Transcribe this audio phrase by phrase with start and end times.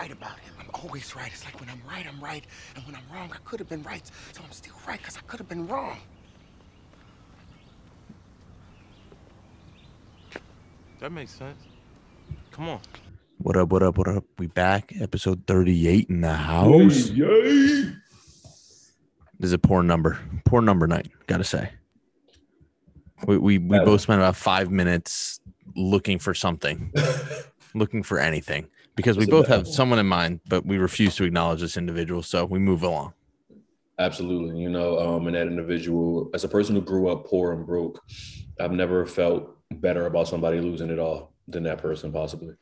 [0.00, 0.54] right about him.
[0.58, 1.30] I'm always right.
[1.30, 2.44] It's like when I'm right, I'm right.
[2.74, 4.10] And when I'm wrong, I could have been right.
[4.32, 5.98] So I'm still right because I could have been wrong.
[11.00, 11.62] That makes sense.
[12.50, 12.80] Come on.
[13.38, 13.70] What up?
[13.70, 13.98] What up?
[13.98, 14.24] What up?
[14.38, 14.92] We back.
[14.98, 17.10] Episode 38 in the house.
[17.10, 17.92] This
[19.48, 20.18] is a poor number.
[20.44, 21.70] Poor number night, gotta say.
[23.26, 25.40] We we, we both spent about five minutes
[25.76, 26.92] looking for something,
[27.74, 28.66] looking for anything.
[28.96, 32.44] Because we both have someone in mind, but we refuse to acknowledge this individual, so
[32.44, 33.14] we move along.
[33.98, 34.60] Absolutely.
[34.60, 38.02] You know, um, and that individual, as a person who grew up poor and broke,
[38.58, 42.54] I've never felt better about somebody losing it all than that person, possibly.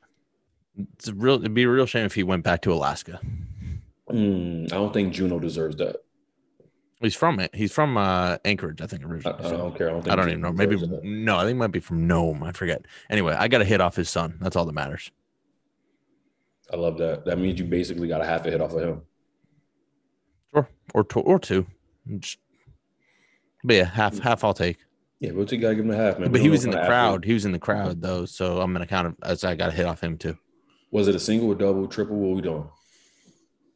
[0.95, 3.21] It's a real it'd be a real shame if he went back to Alaska.
[4.11, 5.97] Mm, I don't think Juneau deserves that.
[7.01, 7.55] He's from it.
[7.55, 9.39] He's from uh Anchorage, I think I, originally.
[9.39, 9.89] I so- don't care.
[9.89, 10.53] I don't, think I don't even know.
[10.53, 11.05] Maybe that.
[11.05, 12.43] no, I think might be from Nome.
[12.43, 12.85] I forget.
[13.11, 14.39] Anyway, I got a hit off his son.
[14.41, 15.11] That's all that matters.
[16.73, 17.25] I love that.
[17.25, 19.03] That means you basically got a half a hit off of him.
[20.53, 20.69] Sure.
[20.95, 21.67] Or two or two.
[22.19, 22.39] Just-
[23.65, 24.79] But yeah, half half I'll take.
[25.21, 26.31] Yeah, you gotta give him a half, man.
[26.31, 27.25] But We he was in the crowd.
[27.25, 29.73] He was in the crowd though, so I'm gonna count it as I got a
[29.73, 30.37] hit off him too.
[30.93, 32.17] Was it a single, a double, triple?
[32.17, 32.69] What we doing?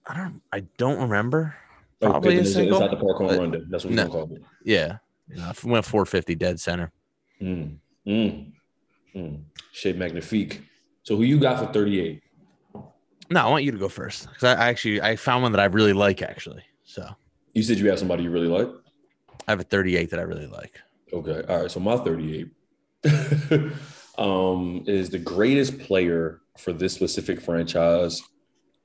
[0.06, 1.55] I don't I don't remember.
[2.01, 2.81] Oh, Probably then a it's, it's single.
[2.81, 3.51] the park home run.
[3.53, 3.67] Then.
[3.71, 4.06] That's what No.
[4.09, 4.43] gonna call it.
[4.65, 4.99] Yeah.
[5.29, 6.93] No, I went 450 dead center.
[7.41, 8.53] Mm, mm,
[9.15, 9.41] mm.
[9.73, 10.62] Shit magnifique.
[11.05, 12.23] So who you got for 38?
[13.31, 14.28] No, I want you to go first.
[14.28, 16.62] Because I, I actually I found one that I really like actually.
[16.84, 17.06] So
[17.55, 18.69] You said you have somebody you really like.
[19.48, 20.81] I have a 38 that I really like.
[21.12, 21.43] Okay.
[21.48, 21.70] All right.
[21.70, 22.48] So my 38
[24.19, 28.23] um, is the greatest player for this specific franchise,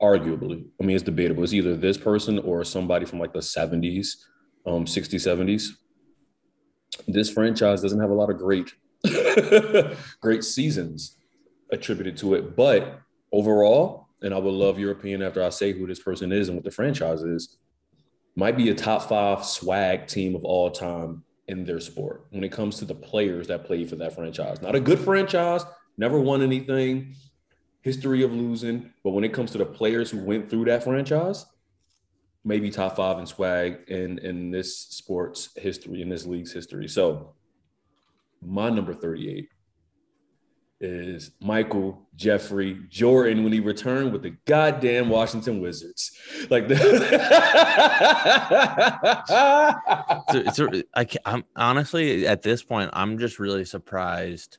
[0.02, 0.64] arguably.
[0.80, 1.44] I mean, it's debatable.
[1.44, 4.16] It's either this person or somebody from like the 70s,
[4.66, 5.68] um, 60s, 70s.
[7.06, 8.72] This franchise doesn't have a lot of great,
[10.20, 11.16] great seasons
[11.70, 12.56] attributed to it.
[12.56, 13.00] But
[13.32, 16.64] overall, and I would love opinion after I say who this person is and what
[16.64, 17.56] the franchise is,
[18.34, 22.52] might be a top five swag team of all time in their sport when it
[22.52, 24.60] comes to the players that played for that franchise.
[24.60, 25.64] Not a good franchise,
[25.96, 27.14] never won anything,
[27.82, 31.46] history of losing, but when it comes to the players who went through that franchise,
[32.44, 36.88] maybe top five in swag in in this sports history, in this league's history.
[36.88, 37.34] So
[38.42, 39.48] my number 38
[40.80, 46.12] is Michael Jeffrey Jordan when he returned with the goddamn Washington Wizards.
[46.50, 46.76] Like the
[50.32, 50.60] So it's
[50.94, 54.58] I I'm honestly at this point I'm just really surprised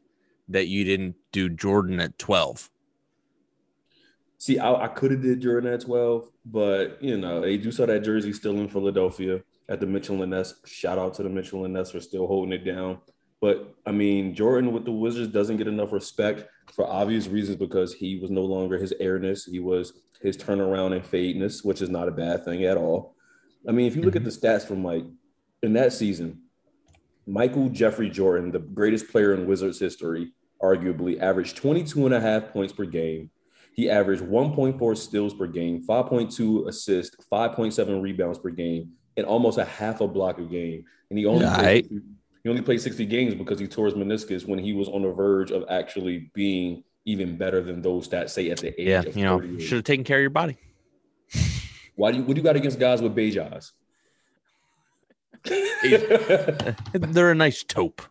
[0.50, 2.70] that you didn't do Jordan at 12.
[4.40, 7.86] See, I, I could have did Jordan at 12, but you know, they do saw
[7.86, 10.56] that jersey still in Philadelphia at the Mitchell and Ness.
[10.66, 13.00] Shout out to the Mitchell and Ness for still holding it down.
[13.42, 17.94] But I mean, Jordan with the Wizards doesn't get enough respect for obvious reasons because
[17.94, 19.46] he was no longer his airness.
[19.46, 23.16] He was his turnaround and fadeness, which is not a bad thing at all.
[23.68, 24.30] I mean, if you look at mm-hmm.
[24.30, 25.04] the stats from like
[25.64, 26.42] in that season,
[27.26, 32.52] Michael Jeffrey Jordan, the greatest player in Wizards history, arguably averaged 22 and a half
[32.52, 33.30] points per game.
[33.74, 39.64] He averaged 1.4 steals per game, 5.2 assists, 5.7 rebounds per game, and almost a
[39.64, 40.84] half a block a game.
[41.10, 41.82] And he only Yeah,
[42.50, 45.12] he only played 60 games because he tore his meniscus when he was on the
[45.12, 49.24] verge of actually being even better than those stats say at the age Yeah, you
[49.24, 49.62] know, 38.
[49.62, 50.58] should have taken care of your body.
[51.96, 53.72] Why do you what do you got against guys with beige eyes?
[56.94, 58.02] They're a nice taupe.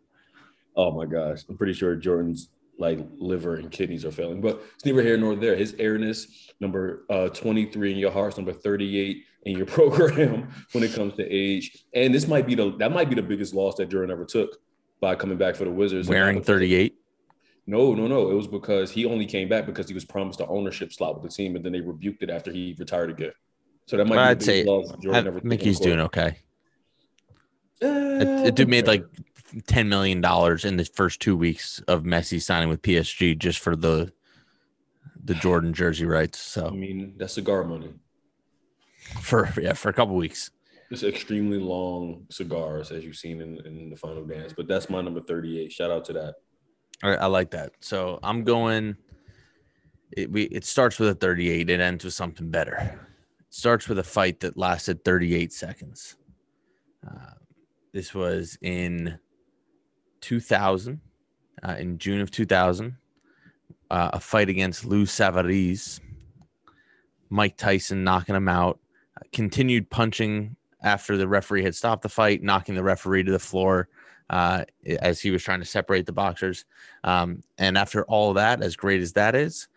[0.76, 4.84] Oh my gosh, I'm pretty sure Jordan's like liver and kidneys are failing, but it's
[4.84, 5.56] neither here nor there.
[5.56, 10.92] His airness, number uh, 23 in your hearts, number 38 in your program when it
[10.94, 13.88] comes to age, and this might be the that might be the biggest loss that
[13.88, 14.58] Jordan ever took
[15.00, 16.08] by coming back for the Wizards.
[16.08, 16.94] Wearing 38.
[17.66, 18.30] No, no, no.
[18.30, 21.30] It was because he only came back because he was promised the ownership slot with
[21.30, 23.32] the team, and then they rebuked it after he retired again.
[23.86, 26.38] So that might be I'd the say loss Jordan I ever think he's doing okay.
[27.80, 29.04] Eh, It, it dude made like
[29.66, 33.76] 10 million dollars in the first two weeks of Messi signing with PSG just for
[33.76, 34.12] the
[35.22, 36.38] the Jordan jersey rights.
[36.38, 37.92] So I mean, that's cigar money.
[39.20, 40.50] for yeah, for a couple weeks.
[40.90, 44.54] It's extremely long cigars, as you've seen in, in the final dance.
[44.56, 45.70] But that's my number 38.
[45.70, 46.36] Shout out to that.
[47.02, 47.72] I, I like that.
[47.80, 48.96] So I'm going.
[50.16, 51.68] It we it starts with a 38.
[51.68, 52.76] It ends with something better.
[53.40, 56.16] It starts with a fight that lasted 38 seconds.
[57.06, 57.34] Uh,
[57.92, 59.18] this was in
[60.20, 61.00] 2000,
[61.62, 62.96] uh, in June of 2000.
[63.90, 66.00] Uh, a fight against Lou Savarese.
[67.30, 68.78] Mike Tyson knocking him out.
[69.16, 73.38] Uh, continued punching after the referee had stopped the fight, knocking the referee to the
[73.38, 73.88] floor
[74.30, 74.64] uh,
[75.00, 76.64] as he was trying to separate the boxers.
[77.04, 79.68] Um, and after all that, as great as that is,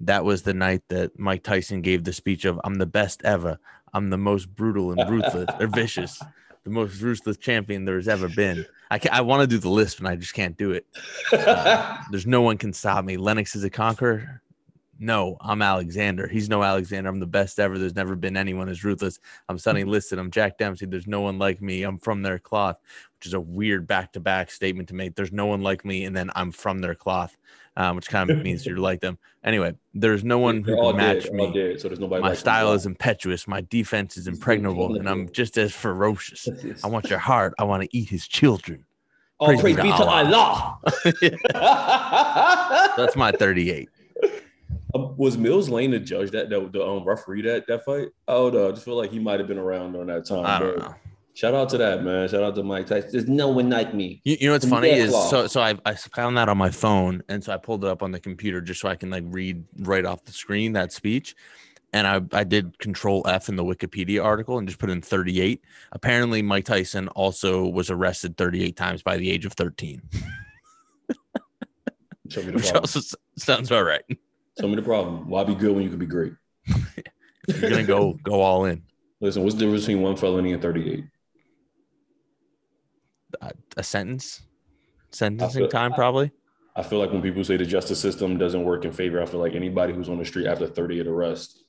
[0.00, 3.58] that was the night that Mike Tyson gave the speech of "I'm the best ever.
[3.92, 6.20] I'm the most brutal and ruthless or vicious,
[6.64, 10.00] the most ruthless champion there's ever been." I can, I want to do the list,
[10.00, 10.86] and I just can't do it.
[11.32, 13.16] Uh, there's no one can stop me.
[13.16, 14.42] Lennox is a conqueror.
[15.02, 16.28] No, I'm Alexander.
[16.28, 17.08] He's no Alexander.
[17.08, 17.78] I'm the best ever.
[17.78, 19.18] There's never been anyone as ruthless.
[19.48, 20.18] I'm Sonny Liston.
[20.18, 20.84] I'm Jack Dempsey.
[20.84, 21.84] There's no one like me.
[21.84, 22.78] I'm from their cloth,
[23.16, 25.14] which is a weird back to back statement to make.
[25.14, 27.38] There's no one like me, and then I'm from their cloth,
[27.76, 29.18] um, which kind of means you're like them.
[29.44, 31.32] Anyway, there's no one who can match dead.
[31.32, 31.52] Me.
[31.52, 32.22] dead, so there's nobody.
[32.22, 32.36] My them.
[32.36, 33.48] style is impetuous.
[33.48, 36.48] My defense is impregnable, and I'm just as ferocious.
[36.84, 37.54] I want your heart.
[37.58, 38.84] I want to eat his children.
[39.40, 40.78] Oh, praise praise be to Allah.
[42.96, 43.88] That's my 38.
[44.94, 48.08] Um, was Mills Lane the judge that the, the um, referee that that fight?
[48.28, 50.44] Oh no, I just feel like he might have been around during that time.
[50.44, 50.94] I don't know.
[51.40, 52.28] Shout out to that man.
[52.28, 53.08] Shout out to Mike Tyson.
[53.12, 54.20] There's no one like me.
[54.24, 57.22] You, you know what's funny is so so I I found that on my phone
[57.30, 59.64] and so I pulled it up on the computer just so I can like read
[59.78, 61.34] right off the screen that speech.
[61.94, 65.64] And I, I did control F in the Wikipedia article and just put in 38.
[65.92, 70.02] Apparently, Mike Tyson also was arrested 38 times by the age of 13,
[72.28, 72.82] Show me the which problem.
[72.82, 73.00] also
[73.38, 74.02] sounds about right.
[74.60, 75.26] Show me the problem.
[75.26, 76.34] Why be good when you can be great?
[77.48, 78.82] You're gonna go go all in.
[79.22, 81.04] Listen, what's the difference between one felony and 38?
[83.40, 84.42] A, a sentence,
[85.10, 86.30] sentencing feel- time probably.
[86.76, 89.40] I feel like when people say the justice system doesn't work in favor, I feel
[89.40, 91.64] like anybody who's on the street after 38 arrests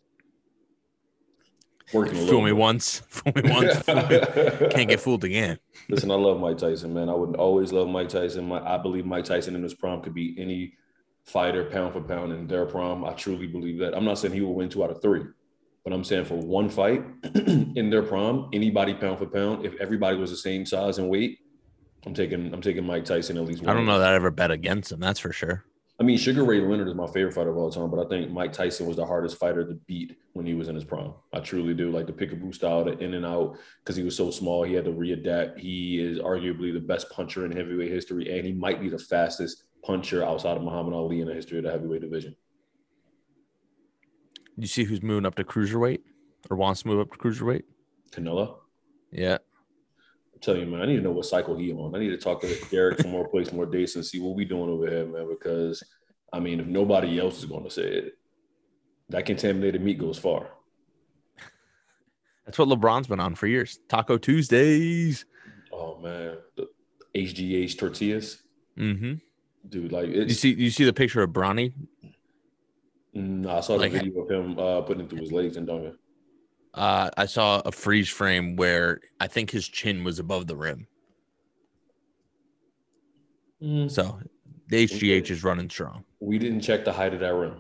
[1.94, 2.58] working a Fool me bit.
[2.58, 4.04] once, fool me once, fool me-
[4.70, 5.58] can't get fooled again.
[5.90, 7.10] Listen, I love Mike Tyson, man.
[7.10, 8.48] I would always love Mike Tyson.
[8.48, 10.74] My, I believe Mike Tyson in his prime could be any
[11.26, 13.04] fighter pound for pound in their prime.
[13.04, 13.96] I truly believe that.
[13.96, 15.24] I'm not saying he will win two out of three,
[15.84, 17.04] but I'm saying for one fight
[17.36, 21.40] in their prime, anybody pound for pound, if everybody was the same size and weight,
[22.06, 23.66] I'm taking I'm taking Mike Tyson at least.
[23.68, 25.00] I don't know that I ever bet against him.
[25.00, 25.66] That's for sure.
[26.00, 28.32] I mean, Sugar Ray Leonard is my favorite fighter of all time, but I think
[28.32, 31.14] Mike Tyson was the hardest fighter to beat when he was in his prime.
[31.32, 31.92] I truly do.
[31.92, 34.86] Like the peek-a-boo style, the in and out, because he was so small, he had
[34.86, 35.60] to readapt.
[35.60, 39.66] He is arguably the best puncher in heavyweight history, and he might be the fastest
[39.84, 42.36] puncher outside of Muhammad Ali in the history of the heavyweight division.
[44.58, 46.00] You see who's moving up to cruiserweight
[46.50, 47.64] or wants to move up to cruiserweight?
[48.12, 48.56] Canelo,
[49.12, 49.38] Yeah.
[50.42, 51.94] Telling you, man, I need to know what cycle he on.
[51.96, 54.44] I need to talk to Derek for More Plates, More Dates, and see what we
[54.44, 55.28] doing over here, man.
[55.30, 55.84] Because
[56.34, 58.14] I mean, if nobody else is going to say it,
[59.10, 60.50] that contaminated meat goes far.
[62.46, 63.80] That's what LeBron's been on for years.
[63.88, 65.26] Taco Tuesdays.
[65.72, 66.68] Oh man, the
[67.16, 68.42] HGH tortillas,
[68.80, 69.14] Mm-hmm.
[69.70, 69.92] dude.
[69.92, 71.72] Like You see, you see the picture of Bronny.
[73.14, 75.68] Nah, I saw the like- video of him uh, putting it through his legs and
[75.68, 75.96] dunking.
[76.74, 80.88] Uh, I saw a freeze frame where I think his chin was above the rim.
[83.90, 84.20] So
[84.70, 86.04] the HGH is running strong.
[86.20, 87.58] We didn't check the height of that rim.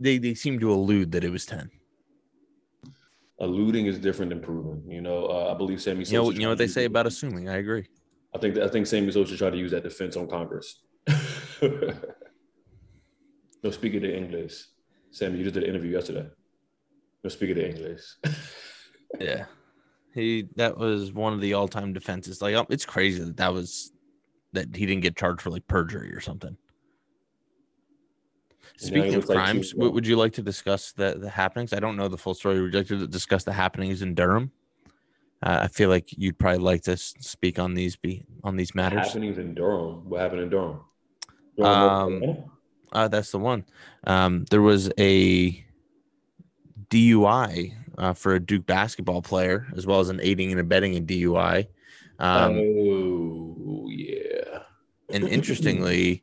[0.00, 1.70] They they seem to allude that it was ten.
[3.38, 4.90] Alluding is different than proving.
[4.90, 6.04] You know, uh, I believe Sammy.
[6.04, 7.48] You know, you know what they say about assuming.
[7.48, 7.86] I agree.
[8.34, 10.80] I think I think Sammy Sosa tried to use that defense on Congress.
[11.62, 11.92] no
[13.70, 14.64] speaking the English.
[15.12, 16.26] Sammy, you just did an interview yesterday.
[17.22, 18.02] No speaking the English.
[19.20, 19.44] Yeah,
[20.14, 22.40] he that was one of the all time defenses.
[22.40, 23.92] Like um, it's crazy that that was
[24.54, 26.56] that he didn't get charged for like perjury or something.
[28.80, 29.94] And now he Speaking of like crimes, w- Dogg.
[29.94, 31.74] would you like to discuss the the happenings?
[31.74, 32.62] I don't know the full story.
[32.62, 34.50] Would you like to discuss the happenings in Durham?
[35.42, 39.08] Uh, I feel like you'd probably like to speak on these be on these matters.
[39.08, 40.08] Happenings in Durham.
[40.08, 40.80] What happened in Durham?
[41.58, 42.44] Durham, Um?
[42.92, 43.64] Uh, that's the one.
[44.06, 45.64] Um, there was a
[46.90, 51.00] DUI uh, for a Duke basketball player, as well as an aiding and abetting a
[51.00, 51.66] DUI.
[52.18, 54.60] Um, oh yeah.
[55.10, 56.22] and interestingly,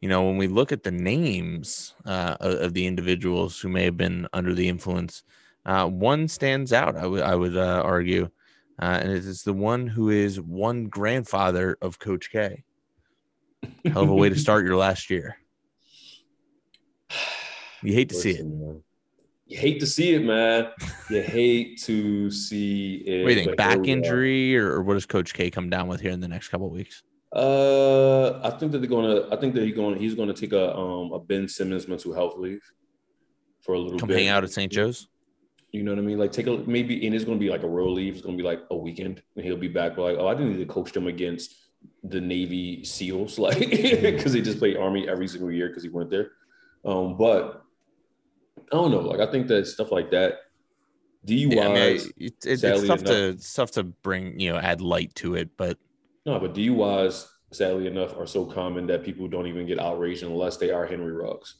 [0.00, 3.84] you know, when we look at the names uh, of, of the individuals who may
[3.84, 5.22] have been under the influence,
[5.66, 6.96] uh, one stands out.
[6.96, 8.30] I would I would uh, argue,
[8.80, 12.64] uh, and it is the one who is one grandfather of Coach K.
[13.84, 15.36] Hell of a way to start your last year.
[17.80, 18.44] You hate to see it.
[19.46, 20.72] You hate to see it, man.
[21.08, 23.22] You hate to see it.
[23.22, 23.56] What do you think?
[23.56, 26.66] Back injury, or, what does Coach K come down with here in the next couple
[26.66, 27.04] of weeks?
[27.32, 29.28] Uh, I think that they're gonna.
[29.30, 29.96] I think that he's going.
[29.96, 32.62] He's going to take a um a Ben Simmons mental health leave
[33.60, 34.18] for a little Come bit.
[34.18, 34.72] hang out at St.
[34.72, 35.08] Joe's.
[35.72, 36.18] You know what I mean?
[36.18, 38.14] Like take a maybe, and it's going to be like a real leave.
[38.14, 39.96] It's going to be like a weekend, and he'll be back.
[39.96, 41.54] But like, oh, I didn't need to coach them against
[42.02, 46.10] the Navy SEALs, like because they just play Army every single year because he went
[46.10, 46.32] there.
[46.84, 47.62] Um, but
[48.72, 49.00] I don't know.
[49.00, 50.34] Like I think that stuff like that,
[51.26, 51.54] DUIs.
[51.54, 54.58] Yeah, I mean, it, it, it's tough to enough- it's tough to bring you know
[54.58, 55.78] add light to it, but
[56.26, 60.58] No, but DUIs sadly enough, are so common that people don't even get outraged unless
[60.58, 61.54] they are Henry Ruggs.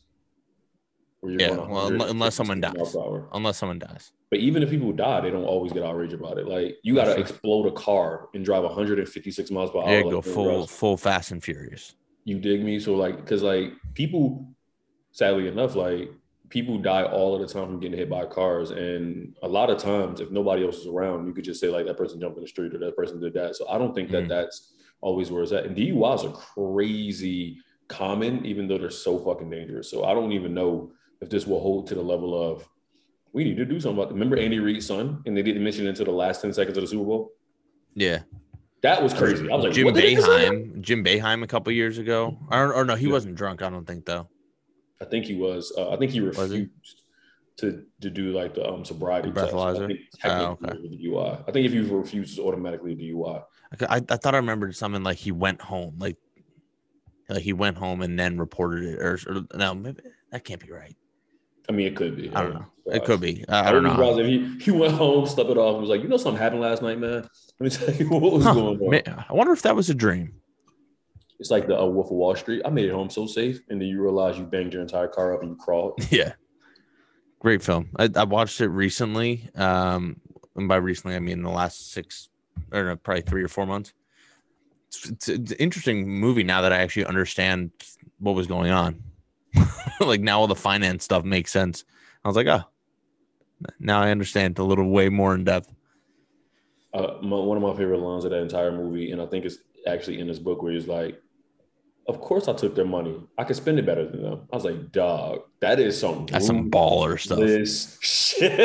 [1.26, 2.94] Yeah, well, unless someone dies.
[3.32, 4.12] Unless someone dies.
[4.30, 6.46] But even if people die, they don't always get outraged about it.
[6.46, 7.20] Like you got to Sure.
[7.20, 9.90] explode a car and drive 156 miles per hour.
[9.90, 10.70] Yeah, like go full Ruggs.
[10.70, 11.96] full Fast and Furious.
[12.24, 12.78] You dig me?
[12.78, 14.46] So like, because like people,
[15.12, 16.10] sadly enough, like
[16.48, 19.78] people die all of the time from getting hit by cars, and a lot of
[19.78, 22.42] times, if nobody else is around, you could just say like that person jumped in
[22.44, 23.56] the street or that person did that.
[23.56, 24.28] So I don't think that Mhm.
[24.28, 25.64] that's always where it's at.
[25.66, 29.90] And DUIs are crazy common, even though they're so fucking dangerous.
[29.90, 32.68] So I don't even know if this will hold to the level of
[33.32, 34.10] we need to do something about.
[34.10, 34.14] It.
[34.14, 36.82] Remember Andy Reid's son, and they didn't mention it until the last ten seconds of
[36.82, 37.32] the Super Bowl.
[37.94, 38.22] Yeah.
[38.82, 39.48] That was crazy.
[39.50, 40.48] I was like, Jim what did they say?
[40.48, 42.38] Boeheim, Jim Boeheim a couple years ago.
[42.50, 43.12] Or, or no, he Yeah.
[43.12, 43.60] wasn't drunk.
[43.60, 44.28] I don't think though.
[45.00, 45.72] I think he was.
[45.76, 46.68] Uh, I think he refused he?
[47.58, 49.52] to to do like the um, sobriety The test.
[49.54, 49.84] breathalyzer?
[49.84, 50.30] I think Oh,
[50.62, 50.72] okay.
[50.72, 51.44] it was a DUI.
[51.48, 53.42] I think if you refuse, it's automatically a DUI.
[53.80, 56.16] I, I, I thought I remembered something like he went home, like
[57.28, 60.00] like he went home and then reported it, or, or no, maybe
[60.32, 60.96] that can't be right.
[61.68, 62.30] I mean, it could be.
[62.34, 62.66] I don't know.
[62.86, 63.44] It could be.
[63.48, 64.18] I, I don't don't know.
[64.18, 66.62] If he, he went home, slept it off, and was like, you know, something happened
[66.62, 67.28] last night, man.
[67.60, 69.24] Let me tell you what was Huh, going on.
[69.28, 70.40] I wonder if that was a dream.
[71.40, 72.62] It's like the uh, Wolf of Wall Street.
[72.64, 75.34] I made it home so safe, and then you realize you banged your entire car
[75.34, 75.98] up and you crawled.
[76.10, 76.32] Yeah.
[77.40, 77.90] Great film.
[77.96, 79.48] I, I watched it recently.
[79.54, 80.20] Um,
[80.56, 82.30] and by recently, I mean the last six
[82.72, 83.92] or no, probably three or four months.
[84.88, 87.70] It's, it's, it's an interesting movie now that I actually understand
[88.18, 89.00] what was going on.
[90.00, 91.84] like now all the finance stuff makes sense.
[92.24, 92.62] I was like, oh,
[93.78, 95.72] now I understand a little way more in depth.
[96.94, 99.58] uh, my, one of my favorite lines of that entire movie, and I think it's
[99.86, 101.22] actually in this book where he's like,
[102.08, 103.14] "Of course, I took their money.
[103.36, 106.46] I could spend it better than them." I was like, "Dog, that is some That's
[106.46, 107.38] some baller stuff.
[107.38, 108.56] ruthless shit."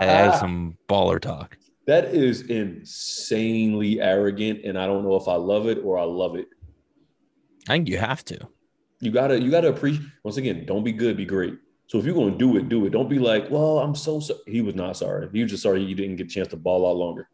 [0.00, 1.56] That's some baller talk.
[1.86, 6.36] that is insanely arrogant, and I don't know if I love it or I love
[6.36, 6.46] it.
[7.68, 8.38] I think you have to.
[9.00, 10.06] You gotta, you gotta appreciate.
[10.24, 11.54] Once again, don't be good, be great.
[11.86, 12.90] So if you're gonna do it, do it.
[12.90, 15.28] Don't be like, "Well, I'm so sorry." He was not sorry.
[15.32, 17.28] He was just sorry he didn't get a chance to ball out longer.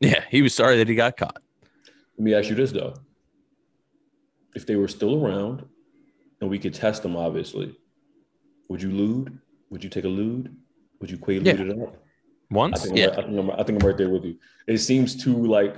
[0.00, 1.40] Yeah, he was sorry that he got caught.
[2.18, 2.94] Let me ask you this though.
[4.54, 5.64] If they were still around
[6.40, 7.76] and we could test them, obviously,
[8.68, 9.38] would you lude?
[9.70, 10.54] Would you take a lude?
[11.00, 11.74] Would you quaalude Yeah.
[11.74, 11.94] it up?
[12.50, 13.08] I Once, think, yeah.
[13.08, 14.36] I'm, I, think I'm, I think I'm right there with you.
[14.66, 15.74] It seems too like.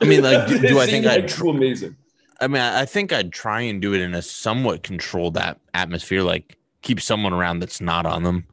[0.00, 1.96] I mean, like, do- do I seems think I'd like too amazing?
[2.40, 5.60] I mean, I I think I'd try and do it in a somewhat controlled at-
[5.72, 8.44] atmosphere, like keep someone around that's not on them,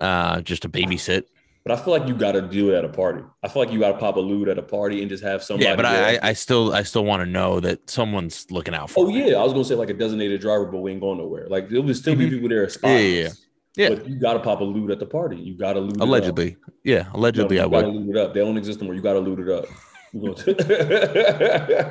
[0.00, 1.24] uh, just to babysit.
[1.64, 3.22] But I feel like you got to do it at a party.
[3.42, 5.42] I feel like you got to pop a lude at a party and just have
[5.42, 5.64] somebody.
[5.66, 6.16] Yeah, but I.
[6.16, 9.04] I, I still, I still want to know that someone's looking out for.
[9.04, 9.30] Oh me.
[9.30, 11.46] yeah, I was gonna say like a designated driver, but we ain't going nowhere.
[11.48, 12.30] Like there would still be Mhm.
[12.30, 12.68] people there.
[12.82, 13.28] Yeah, yeah, yeah.
[13.76, 13.88] Yeah.
[13.88, 15.36] But you got to pop a lude at the party.
[15.36, 16.00] You got to up.
[16.00, 16.56] allegedly.
[16.84, 17.96] Yeah, allegedly, No, I you gotta would.
[18.06, 18.34] loot it up.
[18.34, 18.94] They don't exist anymore.
[18.94, 19.64] You got to loot it up.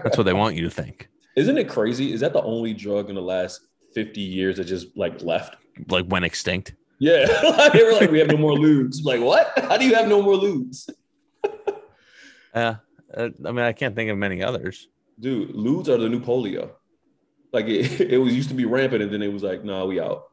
[0.04, 1.10] That's what they want you to think.
[1.36, 2.14] Isn't it crazy?
[2.14, 3.60] Is that the only drug in the last
[3.96, 5.56] 50 years that just like left?
[5.90, 6.74] Like went extinct.
[7.00, 7.26] Yeah.
[7.74, 9.04] they were like, we have no more ludes.
[9.04, 9.52] Like, what?
[9.58, 10.90] How do you have no more ludes?
[12.56, 12.76] Yeah,
[13.18, 14.88] uh, I mean, I can't think of many others.
[15.20, 16.70] Dude, ludes are the new polio.
[17.52, 20.00] Like it, it was used to be rampant and then it was like, nah, we
[20.00, 20.26] out.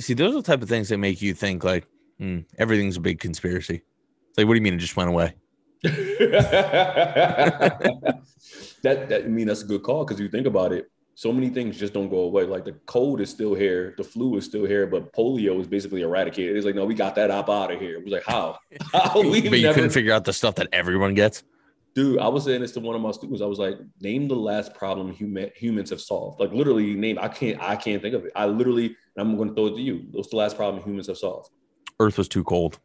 [0.00, 1.86] See, those are the type of things that make you think like
[2.18, 3.82] hmm, everything's a big conspiracy.
[4.28, 5.34] It's like, what do you mean it just went away?
[5.82, 6.02] that
[8.82, 11.76] that I mean that's a good call because you think about it, so many things
[11.76, 12.44] just don't go away.
[12.44, 16.02] Like the cold is still here, the flu is still here, but polio is basically
[16.02, 16.56] eradicated.
[16.56, 17.96] It's like, no, we got that up out of here.
[17.96, 18.56] It was like, how?
[18.92, 21.42] How we but you never couldn't figure out the stuff that everyone gets.
[21.92, 23.42] dude, I was saying this to one of my students.
[23.42, 26.38] I was like, name the last problem human humans have solved.
[26.38, 28.30] Like literally name, I can't, I can't think of it.
[28.36, 30.06] I literally, and I'm gonna throw it to you.
[30.12, 31.50] What's the last problem humans have solved?
[31.98, 32.78] Earth was too cold.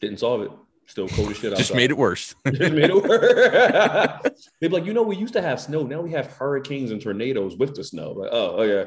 [0.00, 0.52] Didn't solve it.
[0.86, 1.56] Still cold as shit.
[1.56, 2.34] Just made it worse.
[2.46, 3.22] Just made it work.
[4.60, 5.84] They'd be like, you know, we used to have snow.
[5.84, 8.12] Now we have hurricanes and tornadoes with the snow.
[8.12, 8.84] Like, oh, yeah.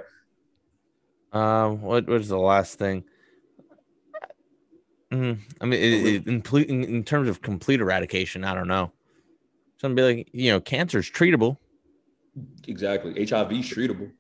[1.32, 3.04] Um, what was the last thing?
[5.12, 8.92] Mm, I mean, it, it, in, in, terms of complete eradication, I don't know.
[9.78, 11.58] Something be like, you know, cancer is treatable,
[12.68, 13.14] Exactly.
[13.26, 14.12] HIV is treatable.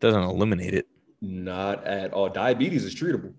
[0.00, 0.86] doesn't eliminate it.
[1.20, 2.28] Not at all.
[2.28, 3.34] Diabetes is treatable.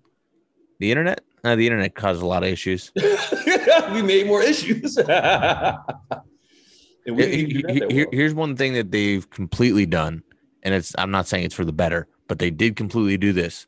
[0.78, 2.92] The internet, uh, the internet caused a lot of issues.
[3.92, 4.96] we made more issues.
[4.98, 5.76] and
[7.06, 8.10] we Here- didn't even do that here- that here- well.
[8.12, 10.22] here's one thing that they've completely done,
[10.62, 13.66] and it's I'm not saying it's for the better, but they did completely do this.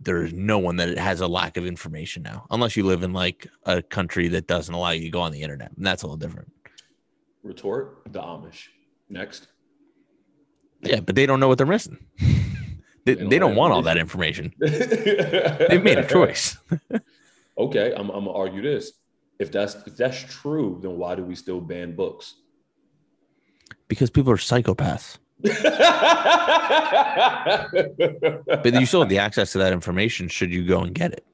[0.00, 3.12] There is no one that has a lack of information now, unless you live in
[3.12, 6.06] like a country that doesn't allow you to go on the internet, and that's a
[6.06, 6.52] little different.
[7.42, 8.68] Retort the Amish.
[9.08, 9.48] Next.
[10.82, 11.98] Yeah, but they don't know what they're missing.
[13.08, 14.54] they, They don't they don't want all that information.
[14.58, 16.56] They've made a choice.
[17.58, 18.92] Okay, I'm, I'm gonna argue this.
[19.40, 22.34] If that's if that's true, then why do we still ban books?
[23.88, 25.18] because people are psychopaths.
[28.62, 31.24] but you still have the access to that information should you go and get it.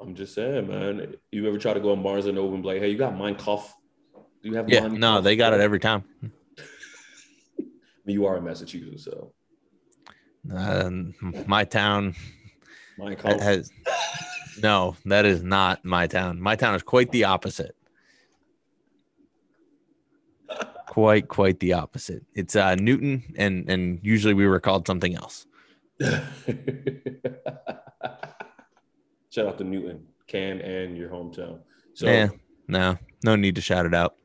[0.00, 1.14] I'm just saying, man.
[1.30, 3.14] You ever try to go on Barnes and Noble and be like, hey, you got
[3.14, 3.68] Minecraft?
[4.42, 6.04] Do you have Yeah, no, they got it every time.
[8.04, 9.32] You are in Massachusetts, so
[10.54, 11.14] Um,
[11.46, 12.14] my town
[12.98, 13.40] Minecraft.
[13.40, 13.70] has
[14.62, 16.40] no, that is not my town.
[16.40, 17.76] My town is quite the opposite.
[20.86, 22.24] Quite, quite the opposite.
[22.34, 25.46] It's uh, Newton, and and usually we were called something else.
[26.00, 26.22] Shout
[29.46, 31.58] out to Newton, Cam, and your hometown.
[31.92, 32.28] So, yeah,
[32.68, 34.16] no, no need to shout it out.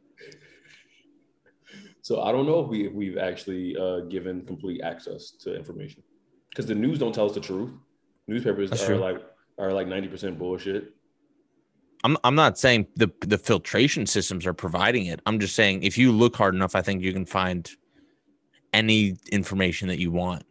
[2.02, 6.04] so I don't know if we if we've actually uh, given complete access to information
[6.52, 7.72] because the news don't tell us the truth.
[8.28, 8.98] Newspapers That's are true.
[8.98, 9.22] like
[9.58, 10.94] are like ninety percent bullshit.
[12.04, 15.22] I'm I'm not saying the the filtration systems are providing it.
[15.26, 17.70] I'm just saying if you look hard enough, I think you can find
[18.74, 20.44] any information that you want.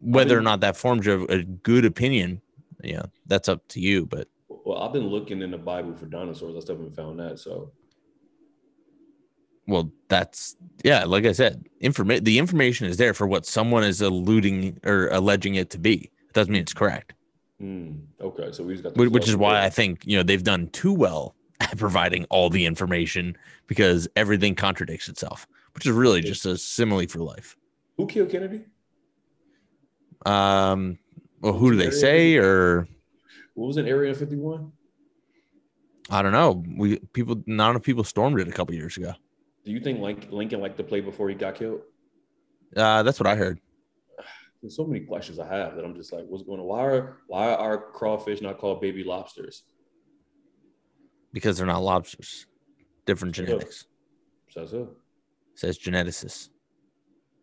[0.00, 2.42] Whether or not that forms a, a good opinion,
[2.82, 4.06] yeah, that's up to you.
[4.06, 6.56] But Well, I've been looking in the Bible for dinosaurs.
[6.56, 7.38] I still haven't found that.
[7.38, 7.72] So
[9.66, 14.00] well, that's yeah, like I said, informa- the information is there for what someone is
[14.00, 16.10] alluding or alleging it to be.
[16.28, 17.14] It doesn't mean it's correct.
[17.60, 19.62] hmm, okay, so we just got Which is why there.
[19.62, 24.54] I think you know they've done too well at providing all the information because everything
[24.54, 27.56] contradicts itself, which is really just a simile for life.
[27.96, 28.64] who killed Kennedy?
[30.26, 30.98] Um,
[31.40, 32.36] well, who do they say?
[32.36, 32.86] Or
[33.54, 34.72] What was in Area Fifty One?
[36.10, 36.62] I don't know.
[36.76, 39.14] We people, not enough people stormed it a couple years ago.
[39.64, 41.82] Do you think like Lincoln liked to play before he got killed?
[42.76, 43.60] Uh, that's what I heard.
[44.60, 46.66] There's so many questions I have that I'm just like, what's going on?
[46.66, 49.64] Why are why are crawfish not called baby lobsters?
[51.32, 52.46] Because they're not lobsters.
[53.06, 53.86] Different genetics.
[54.50, 54.88] Says who?
[55.54, 56.50] Says geneticists.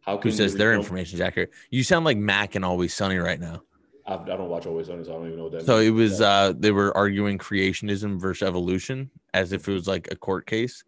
[0.02, 1.52] How Who says their information is accurate?
[1.70, 3.62] You sound like Mac and Always Sunny right now.
[4.08, 5.66] I, I don't watch Always Sunny, so I don't even know what that.
[5.66, 5.88] So means.
[5.88, 10.16] it was uh they were arguing creationism versus evolution as if it was like a
[10.16, 10.84] court case.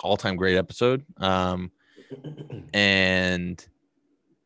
[0.00, 1.04] All time great episode.
[1.18, 1.70] Um
[2.72, 3.64] and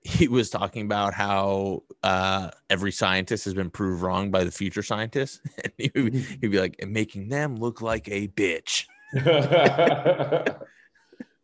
[0.02, 4.82] he was talking about how uh every scientist has been proved wrong by the future
[4.82, 5.40] scientists.
[5.64, 8.86] And he would, he'd be like, making them look like a bitch.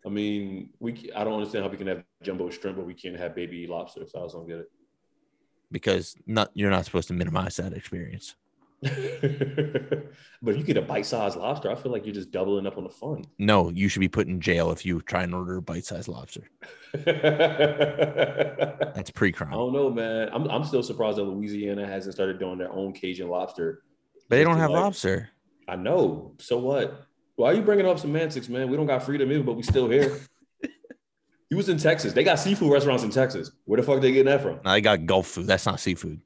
[0.06, 3.18] I mean, we I don't understand how we can have jumbo shrimp, but we can't
[3.18, 4.06] have baby lobster.
[4.06, 4.70] So I just don't get it.
[5.72, 8.37] Because not you're not supposed to minimize that experience.
[10.42, 12.85] but if you get a bite-sized lobster, I feel like you're just doubling up on
[12.85, 13.25] the fun.
[13.38, 16.42] No, you should be put in jail if you try and order a bite-sized lobster.
[18.94, 19.53] That's pre-crime.
[19.53, 20.29] I don't know, man.
[20.33, 23.83] I'm I'm still surprised that Louisiana hasn't started doing their own Cajun lobster.
[24.29, 25.31] But they don't have like- lobster.
[25.68, 26.35] I know.
[26.38, 27.07] So what?
[27.35, 28.70] Why are you bringing up semantics, man?
[28.70, 30.20] We don't got freedom either, but we still here.
[31.51, 32.12] you was in Texas.
[32.12, 33.51] They got seafood restaurants in Texas.
[33.64, 34.61] Where the fuck they getting that from?
[34.64, 35.46] I got Gulf food.
[35.46, 36.20] That's not seafood.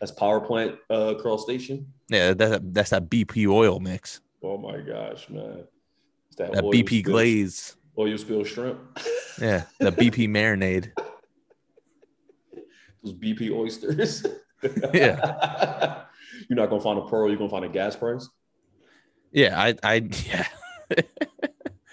[0.00, 1.92] That's power plant uh crawl station.
[2.08, 4.20] Yeah, that, that's that BP oil mix.
[4.42, 5.64] Oh my gosh, man.
[6.28, 7.76] It's that, That BP spill- glaze.
[7.98, 8.78] Oil you spill shrimp.
[9.40, 10.90] Yeah, the BP marinade.
[13.04, 14.24] Those BP oysters.
[14.92, 16.02] Yeah.
[16.48, 18.28] You're not gonna find a pearl, you're gonna find a gas price.
[19.30, 20.46] Yeah, I, I, yeah.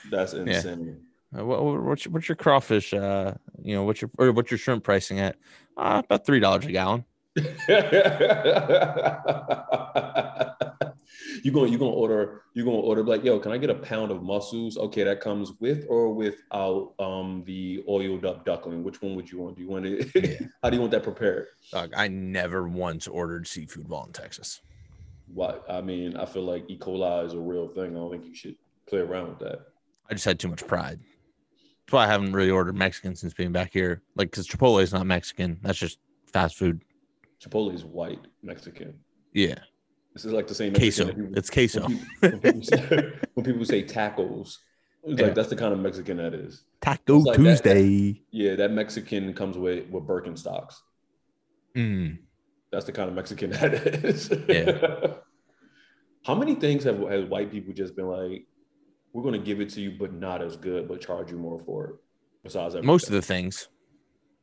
[0.10, 1.02] That's insane.
[1.38, 2.92] Uh, what, what- what's your, what's your crawfish?
[2.94, 5.36] Uh, you know, what's your or what's your shrimp pricing at?
[5.78, 7.06] Uh, about three dollars a gallon.
[11.44, 14.12] you going you gonna order you gonna order like yo can I get a pound
[14.12, 19.16] of mussels okay that comes with or without um the oiled up duckling which one
[19.16, 20.48] would you want do you want it Yeah.
[20.64, 24.62] how do you want that prepared Dog, I never once ordered seafood while in Texas.
[25.28, 26.78] what I mean I feel like E.
[26.78, 28.56] coli is a real thing I don't think you should
[28.88, 29.60] play around with that
[30.10, 31.00] I just had too much pride.
[31.86, 34.04] That's why I haven't really ordered Mexican since being back here.
[34.16, 35.58] Like, because Chipotle is not Mexican.
[35.64, 35.98] That's just
[36.32, 36.84] fast food.
[37.42, 39.00] Chipotle is white Mexican
[39.34, 39.56] Yeah,
[40.14, 41.06] this is like the same queso.
[41.06, 41.82] Mexican that people- It's queso.
[41.88, 44.58] when people, when people say, when people say tacos
[45.08, 45.26] it's Yeah.
[45.28, 48.22] like that's the kind of Mexican that is Taco like that- Tuesday.
[48.32, 50.76] yeah that Mexican comes with with Birkenstocks
[51.76, 52.20] Mm.
[52.72, 54.32] That's the kind of Mexican that is.
[54.48, 55.16] Yeah.
[56.26, 58.48] How many things have, have white people just been like,
[59.14, 61.60] we're going to give it to you, but not as good, but charge you more
[61.60, 61.96] for it?
[62.44, 62.88] Besides everything.
[62.88, 63.68] Most of the things.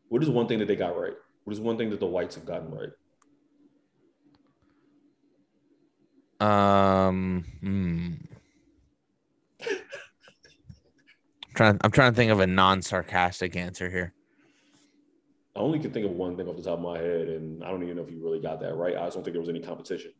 [0.09, 1.15] What is one thing that they got right?
[1.45, 2.91] What is one thing that the whites have gotten right?
[6.41, 8.13] Um, hmm.
[11.55, 14.13] trying, I'm trying to think of a non-sarcastic answer here.
[15.55, 17.71] I only can think of one thing off the top of my head, and I
[17.71, 18.97] don't even know if you really got that right.
[18.97, 20.13] I just don't think there was any competition.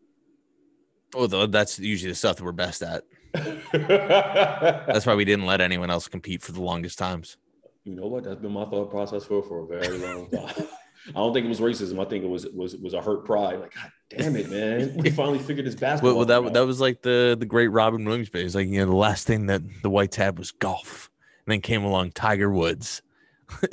[1.15, 3.05] Oh, that's usually the stuff that we're best at.
[3.33, 7.37] That's That's why we didn't let anyone else compete for the longest times.
[7.85, 8.25] you know what?
[8.25, 10.69] That's been my thought process for for a very long time.
[11.09, 12.05] I don't think it was racism.
[12.05, 13.61] I think it was was was a hurt pride.
[13.61, 14.97] Like, God damn it, man!
[15.03, 16.11] We finally figured this basketball.
[16.17, 16.53] Well, well that out.
[16.55, 18.45] that was like the the great Robin Williams bit.
[18.45, 21.11] It's like you know the last thing that the whites had was golf,
[21.47, 23.03] and then came along Tiger Woods.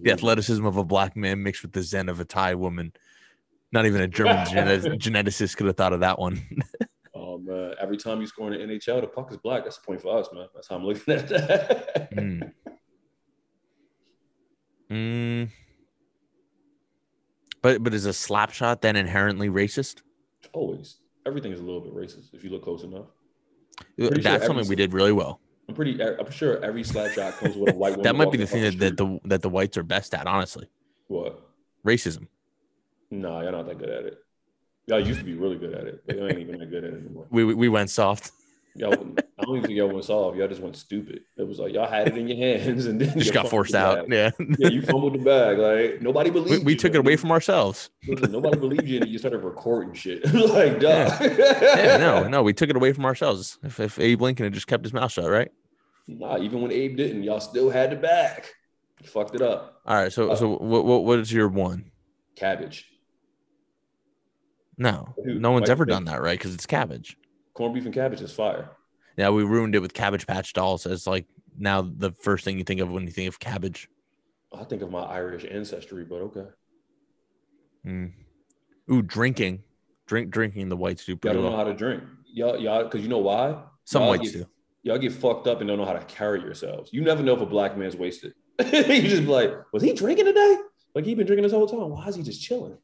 [0.00, 2.92] The athleticism of a black man mixed with the zen of a Thai woman.
[3.72, 6.42] Not even a German genet- geneticist could have thought of that one.
[7.14, 7.74] Oh man!
[7.80, 9.64] Every time you score in the NHL, the puck is black.
[9.64, 10.46] That's a point for us, man.
[10.54, 12.14] That's how I'm looking at that.
[12.14, 12.52] Mm.
[14.90, 15.50] Mm.
[17.64, 20.02] But but is a slap shot then inherently racist?
[20.52, 23.06] Always, everything is a little bit racist if you look close enough.
[23.80, 25.40] Uh, that's sure something we did really well.
[25.66, 25.98] I'm pretty.
[26.02, 27.96] I'm sure every slap shot comes with a white.
[28.02, 30.68] That might be the thing that, that the that the whites are best at, honestly.
[31.08, 31.40] what?
[31.86, 32.26] Racism.
[33.10, 34.18] Nah, y'all not that good at it.
[34.86, 36.92] Y'all used to be really good at it, but y'all ain't even that good at
[36.92, 37.26] it anymore.
[37.30, 38.30] We we- we went soft.
[38.74, 40.36] Y'all, I don't even think y'all went soft.
[40.36, 41.22] Y'all just went stupid.
[41.36, 44.08] It was like y'all had it in your hands and then Just got forced out.
[44.08, 44.30] Yeah.
[44.58, 45.58] Yeah, you fumbled the bag.
[45.58, 46.64] Like nobody we, believed.
[46.64, 47.90] we you, took it away from ourselves.
[48.06, 50.24] Listen, nobody believed you, and you started recording shit.
[50.34, 51.18] like, duh.
[51.20, 53.58] Yeah, no, no, we took it away from ourselves.
[53.64, 55.50] If, if Abe Lincoln had just kept his mouth shut, right?
[56.06, 58.44] Nah, even when Abe didn't, y'all still had the bag.
[59.02, 59.80] You fucked it up.
[59.84, 60.12] All right.
[60.12, 61.90] So Uh, so what what, what is your one?
[62.36, 62.86] Cabbage,
[64.76, 66.38] No, Dude, no one's ever done that, right?
[66.38, 67.16] Because it's cabbage.
[67.52, 68.70] corned beef and cabbage is fire.
[69.16, 70.86] Yeah, we ruined it with Cabbage Patch Dolls.
[70.86, 71.26] It's like
[71.58, 73.88] now the first thing you think of when you think of cabbage.
[74.52, 76.46] I think of my Irish ancestry, but okay.
[77.86, 78.12] Mm.
[78.90, 79.62] Ooh, drinking,
[80.06, 80.68] drink, drinking.
[80.68, 82.02] The whites do Y'all pretty don't know how to drink.
[82.26, 83.62] Y'all, y'all, because you know why?
[83.84, 84.46] Some y'all whites get, do.
[84.82, 86.90] Y'all get fucked up and don't know how to carry yourselves.
[86.92, 88.34] You never know if a black man's wasted.
[88.60, 90.58] you just be like, was he drinking today?
[90.94, 91.90] Like he been drinking this whole time.
[91.90, 92.78] Why is he just chilling?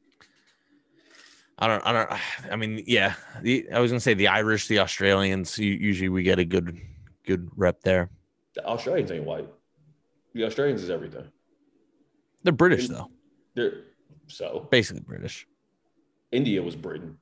[1.60, 1.86] I don't.
[1.86, 2.52] I don't.
[2.52, 3.14] I mean, yeah.
[3.42, 5.58] The, I was gonna say the Irish, the Australians.
[5.58, 6.80] Usually we get a good,
[7.26, 8.10] good rep there.
[8.54, 9.48] The Australians ain't white.
[10.34, 11.24] The Australians is everything.
[12.42, 13.10] They're British In- though,
[13.54, 13.82] They're
[14.26, 15.46] so basically British.
[16.32, 17.18] India was Britain.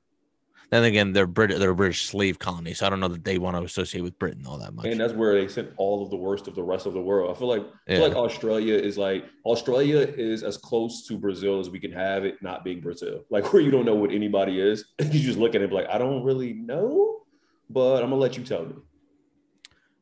[0.71, 1.57] Then again, they're Brit.
[1.57, 4.19] They're a British slave colony, so I don't know that they want to associate with
[4.19, 4.85] Britain all that much.
[4.85, 7.35] And that's where they sent all of the worst of the rest of the world.
[7.35, 8.07] I feel like I feel Yeah.
[8.07, 12.35] like Australia is like Australia is as close to Brazil as we can have it
[12.43, 13.23] not being Brazil.
[13.31, 14.85] Like where you don't know what anybody is.
[14.99, 17.21] you just look at it like, I don't really know,
[17.67, 18.75] but I'm gonna let you tell me.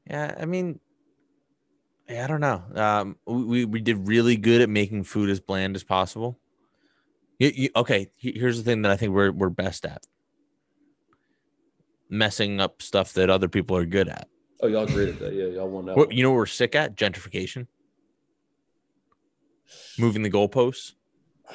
[0.10, 0.82] Yeah, I mean,
[2.10, 2.64] yeah, I don't know.
[2.76, 6.40] Um, we, we did really good at making food as bland as possible.
[7.40, 10.06] You, you, okay, here's the thing that I think we're we're best at:
[12.10, 14.28] messing up stuff that other people are good at.
[14.62, 15.34] Oh, y'all great at that.
[15.34, 15.98] Yeah, y'all won that.
[15.98, 17.68] What you know, what we're sick at gentrification,
[20.00, 20.94] moving the goalposts,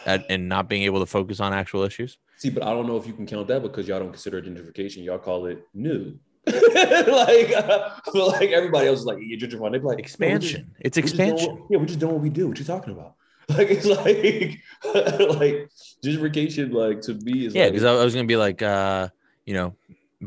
[0.06, 2.18] at, and not being able to focus on actual issues.
[2.36, 4.46] See, but I don't know if you can count that because y'all don't consider it
[4.46, 5.04] gentrification.
[5.04, 6.18] Y'all call it new.
[6.46, 9.70] like I feel like everybody else is like, you're gentrifying.
[9.72, 10.74] They're like "No, we just- Expansion.
[10.80, 11.52] It's expansion.
[11.56, 12.48] what- yeah, we're just doing what we do.
[12.48, 13.14] What you talking about?
[13.48, 14.60] Like it's like
[15.38, 15.68] like
[16.02, 19.08] gentrification, like to me is Yeah, like, because I, I was gonna be like, uh,
[19.44, 19.74] you know,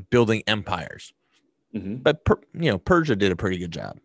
[0.10, 1.14] building empires,
[1.74, 2.04] Mhm.
[2.04, 4.00] but per, you know, Persia did a pretty good job.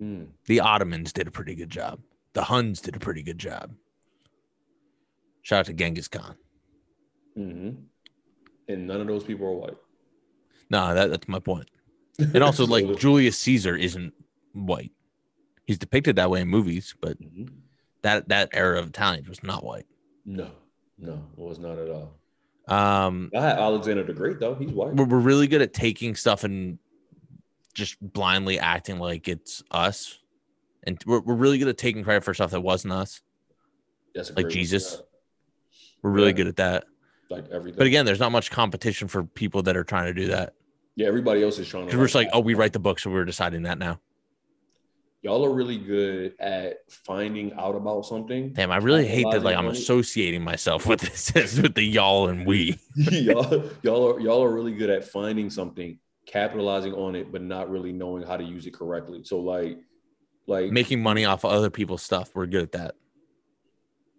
[0.00, 0.28] Mm.
[0.46, 2.00] The Ottomans did a pretty good job.
[2.34, 3.74] The Huns did a pretty good job.
[5.42, 6.36] Shout out to Genghis Khan.
[7.34, 7.70] hmm
[8.68, 9.76] And none of those people are white.
[10.70, 11.68] No, that, that's my point.
[12.18, 14.12] And also, like Julius Caesar isn't
[14.52, 14.92] white.
[15.66, 17.48] He's depicted that way in movies, but Mhm.
[18.02, 19.86] that that era of Italians was not white.
[20.24, 20.50] no,
[20.98, 22.14] no, it was not at all.
[22.68, 24.54] Um, I had Alexander the Great though.
[24.54, 24.94] He's white.
[24.94, 26.78] we're, we're really good at taking stuff and
[27.74, 30.18] just blindly acting like it's us,
[30.84, 33.22] and we're, we're really good at taking credit for stuff that wasn't us.
[34.14, 35.00] That's like Jesus.
[36.02, 36.32] We're really Yeah.
[36.36, 36.84] good at that.
[37.30, 37.78] like everything.
[37.78, 40.54] But again, there's not much competition for people that are trying to do that.
[40.96, 41.86] yeah, everybody else is trying to.
[41.86, 44.00] Because we're just like, oh, we write the book, so we're deciding that now.
[45.22, 48.52] Y'all are really good at finding out about something.
[48.52, 49.42] Damn, I really hate that.
[49.42, 49.72] Like, I'm it.
[49.72, 51.00] associating myself with
[51.34, 52.78] this with the y'all and we.
[52.96, 57.70] y'all, y'all are y'all are really good at finding something, capitalizing on it, but not
[57.70, 59.22] really knowing how to use it correctly.
[59.24, 59.78] So like,
[60.46, 62.30] like Making money off of other people's stuff.
[62.34, 62.94] We're good at that.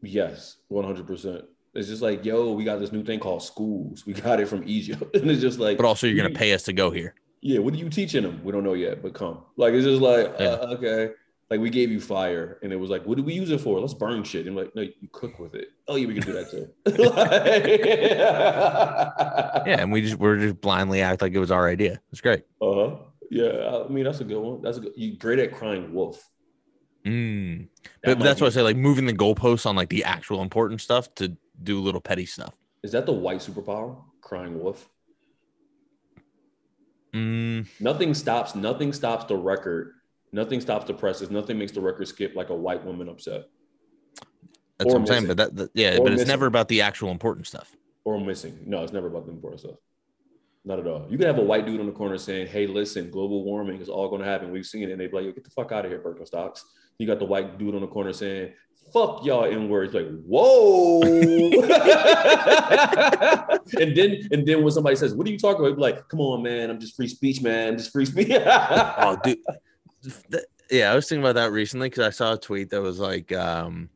[0.02, 1.46] yes, one hundred percent.
[1.74, 4.06] It's just like, yo, we got this new thing called schools.
[4.06, 6.64] We got it from Egypt, and it's just like, But also, you're gonna pay us
[6.64, 7.14] to go here.
[7.42, 8.42] Yeah, what are you teaching them?
[8.44, 9.44] We don't know yet, but come.
[9.56, 10.48] Like it's just like, Yeah.
[10.48, 11.12] uh, okay.
[11.50, 13.80] Like we gave you fire, and it was like, what do we use it for?
[13.80, 14.46] Let's burn shit.
[14.46, 15.70] And like, no, you cook with it.
[15.88, 16.70] Oh yeah, we can do that too.
[19.66, 22.00] Yeah, and we just we're just blindly act like it was our idea.
[22.12, 22.44] It's great.
[22.62, 22.96] Uh huh.
[23.32, 24.62] Yeah, I mean that's a good one.
[24.62, 24.94] That's a good.
[24.96, 26.28] You're great at crying wolf.
[27.06, 27.68] Mm.
[28.04, 30.42] That But that's be- what I say, like moving the goalposts on like the actual
[30.42, 32.54] important stuff to do little petty stuff.
[32.84, 33.98] Is that the white superpower?
[34.22, 34.90] Crying wolf.
[37.14, 38.56] Mm, Nothing stops.
[38.56, 39.94] Nothing stops the record.
[40.32, 41.32] Nothing stops the presses.
[41.32, 43.46] Nothing makes the record skip like a white woman upset
[44.78, 45.24] that's Or what I'm saying.
[45.24, 45.28] missing.
[45.28, 47.76] But that, that- yeah, Or but it's never about the actual important stuff.
[48.06, 48.58] or missing.
[48.66, 49.76] No, it's never about the important stuff.
[50.66, 51.06] Not at all.
[51.10, 53.90] You can have a white dude on the corner saying, "Hey, listen, global warming is
[53.90, 54.52] all going to happen.
[54.52, 56.64] We've seen it," and they'd be like, Yo, "Get the fuck out of here, Birkenstocks."
[56.98, 58.54] You got the white dude on the corner saying,
[58.94, 61.02] "Fuck y'all," in words like, "Whoa!"
[63.80, 66.44] and then, and then when somebody says, "What are you talking about?" Like, "Come on,
[66.44, 66.70] man.
[66.70, 67.70] I'm just free speech, man.
[67.70, 69.38] I'm just free speech." Oh, dude.
[70.72, 73.32] Yeah, I was thinking about that recently because I saw a tweet that was like,
[73.32, 73.90] um,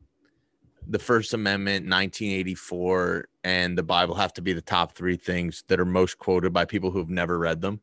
[0.88, 5.80] the First Amendment, 1984, and the Bible have to be the top three things that
[5.80, 7.80] are most quoted by people who've never read them.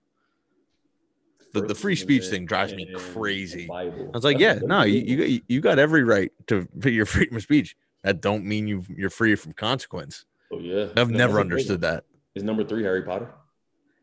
[1.52, 3.68] The- the free speech thing drives me crazy.
[3.70, 7.36] I was like, yeah, no, you, you got you got every right to your freedom
[7.36, 7.76] of speech.
[8.02, 10.24] That don't mean you you're free from consequence.
[10.52, 12.04] Oh yeah, I've No, never understood that.
[12.34, 13.30] Is number three Harry Potter?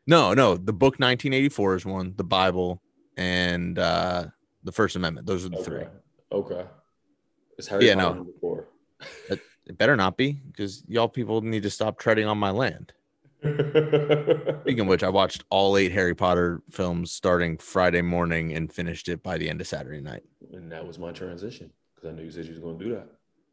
[0.05, 2.81] No, no, the book 1984 is one, the Bible,
[3.17, 4.25] and uh
[4.63, 5.25] the First Amendment.
[5.27, 5.79] Those are the three.
[6.31, 6.53] Okay.
[6.55, 6.65] Okay.
[7.57, 8.13] Is Harry Yeah, Potter no.
[8.15, 8.67] number four?
[9.29, 12.93] It better not be because y'all people need to stop treading on my land.
[14.61, 19.09] Speaking of which, I watched all eight Harry Potter films starting Friday morning and finished
[19.09, 20.23] it by the end of Saturday night.
[20.53, 22.95] and that was my transition because I knew you said you was going to do
[22.95, 23.07] that.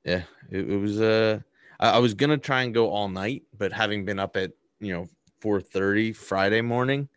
[0.05, 1.01] Yeah, it, it was.
[1.01, 1.41] Uh,
[1.81, 4.93] I, I was gonna try and go all night, but having been up at you
[4.93, 5.07] know
[5.43, 7.09] 4:30 Friday morning,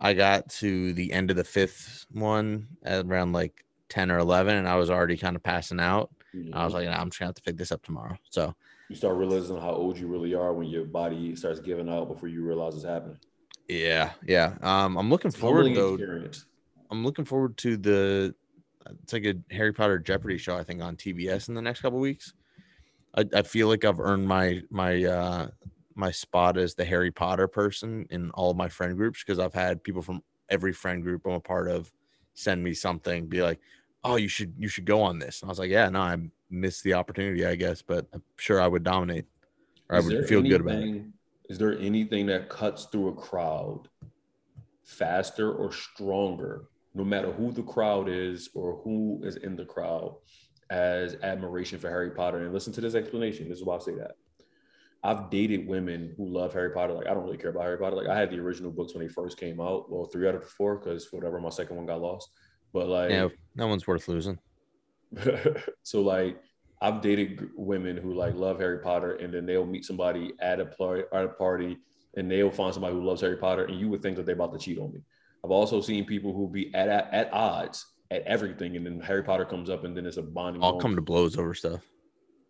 [0.00, 4.56] I got to the end of the fifth one at around like 10 or 11,
[4.56, 6.10] and I was already kind of passing out.
[6.52, 8.16] I was like, nah, I'm just gonna have to pick this up tomorrow.
[8.30, 8.54] So
[8.90, 12.28] you start realizing how old you really are when your body starts giving out before
[12.28, 13.16] you realize it's happening.
[13.68, 14.54] yeah, yeah.
[14.62, 15.94] Um, I'm looking It's forward though.
[15.94, 16.46] experience.
[16.90, 18.34] I'm looking forward to the
[19.04, 22.00] it's like a Harry Potter Jeopardy show I think on TBS in the next couple
[22.00, 22.34] weeks.
[23.16, 25.48] I, I feel like I've earned my my uh
[25.94, 29.54] my spot as the Harry Potter person in all of my friend groups because I've
[29.54, 31.92] had people from every friend group I'm a part of
[32.34, 33.60] send me something be like
[34.02, 36.16] oh you should you should go on this and I was like yeah no I
[36.50, 39.26] missed the opportunity I guess but I'm sure I would dominate
[39.88, 41.12] or I would feel good about it anything-
[41.48, 43.88] Is there anything that cuts through a crowd
[44.84, 50.16] faster or stronger, no matter who the crowd is or who is in the crowd,
[50.70, 52.38] as admiration for Harry Potter?
[52.38, 53.48] And listen to this explanation.
[53.48, 54.12] This is why I say that.
[55.02, 56.92] I've dated women who love Harry Potter.
[56.92, 57.96] Like I don't really care about Harry Potter.
[57.96, 59.90] Like I had the original books when they first came out.
[59.90, 62.30] Well, three out of the four, because whatever, my second one got lost.
[62.72, 64.38] But like, yeah no one's worth losing
[65.82, 66.38] so like
[66.80, 70.66] I've dated women who like love Harry Potter, and then they'll meet somebody at a
[70.66, 71.78] party, at a party,
[72.16, 74.52] and they'll find somebody who loves Harry Potter, and you would think that they're about
[74.52, 75.00] to cheat on me.
[75.44, 79.22] I've also seen people who be at at, at odds at everything, and then Harry
[79.22, 80.62] Potter comes up, and then it's a bonding.
[80.62, 80.82] I'll moment.
[80.82, 81.80] come to blows over stuff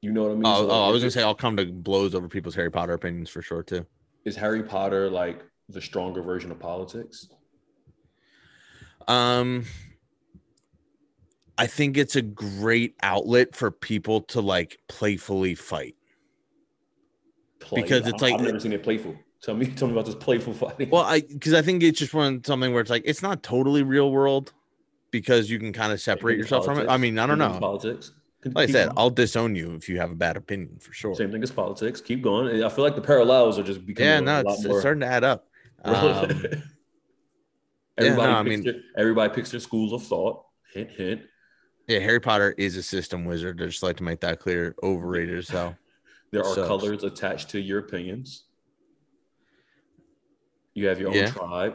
[0.01, 0.43] You know what I mean?
[0.47, 2.93] oh, So, oh I was gonna say I'll come to blows over people's Harry Potter
[2.95, 3.87] opinions for sure too
[4.25, 7.29] is Harry Potter like the stronger version of politics?
[9.09, 9.65] Um,
[11.61, 15.95] I think it's a great outlet for people to like playfully fight.
[17.61, 17.83] Play?
[17.83, 19.15] Because it's like- I've never seen it playful.
[19.43, 20.91] Tell me, tell me about this playful fighting.
[20.91, 23.83] Well, I because I think it's just one something where it's like it's not totally
[23.83, 24.53] real world
[25.11, 26.89] because you can kind of separate Same thing as yourself from it.
[26.89, 27.59] I mean, I don't know.
[27.61, 28.13] Politics.
[28.43, 28.99] Keep- Like I said, going.
[28.99, 31.15] I'll disown you if you have a bad opinion for sure.
[31.15, 32.01] Same thing as politics.
[32.01, 32.63] Keep going.
[32.65, 34.73] I feel like the parallels are just becoming Yeah, a no, lot it's, more.
[34.77, 35.47] it's starting to add up.
[35.83, 40.43] Um, everybody, no, I picks mean- their, everybody picks their schools of thought.
[40.73, 41.23] Hint, hint.
[41.87, 43.61] Yeah, Harry Potter is a system wizard.
[43.63, 44.75] I just like to make that clear.
[44.83, 45.77] Overrated as hell.
[46.33, 48.45] There are colors attached to your opinions.
[50.75, 51.27] You have your own Yeah.
[51.31, 51.75] tribe.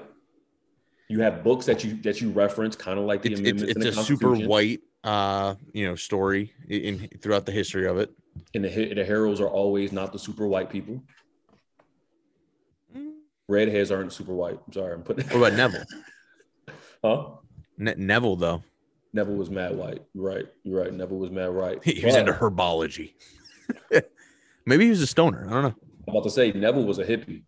[1.10, 3.76] You have books that you that you reference, kind of like the It's it's, amendments
[3.76, 7.86] in it's the a super white uh you know story in, in throughout the history
[7.86, 8.12] of it.
[8.54, 11.04] and the the heroes are always not the super white people.
[13.50, 14.58] Redheads aren't super white.
[14.66, 15.28] I'm sorry, I'm putting.
[15.28, 15.84] What about Neville?
[17.04, 17.26] Huh?
[17.78, 18.64] Ne- Neville though.
[19.16, 20.04] Neville was mad white.
[20.14, 20.46] Right.
[20.64, 20.94] You're right.
[20.94, 21.82] Neville was mad right.
[21.84, 23.14] He was But into herbology.
[24.66, 25.48] Maybe he was a stoner.
[25.48, 25.76] I don't know.
[26.08, 27.44] I'm about to say Neville was a hippie.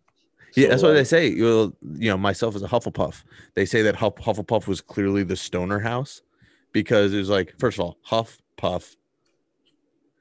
[0.56, 1.28] Yeah, that's what they say.
[1.28, 3.22] You you know, myself as a Hufflepuff,
[3.54, 6.22] they say that Huff, Hufflepuff was clearly the stoner house
[6.72, 8.96] because it was like, first of all, Huff Puff.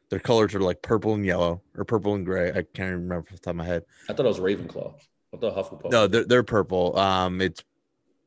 [0.09, 2.49] Their colors are like purple and yellow or purple and gray.
[2.49, 3.83] I can't even remember off the top of my head.
[4.09, 4.93] I thought it was Ravenclaw.
[5.33, 5.91] I thought Hufflepuff.
[5.91, 6.97] No, they're, they're purple.
[6.97, 7.63] Um, it's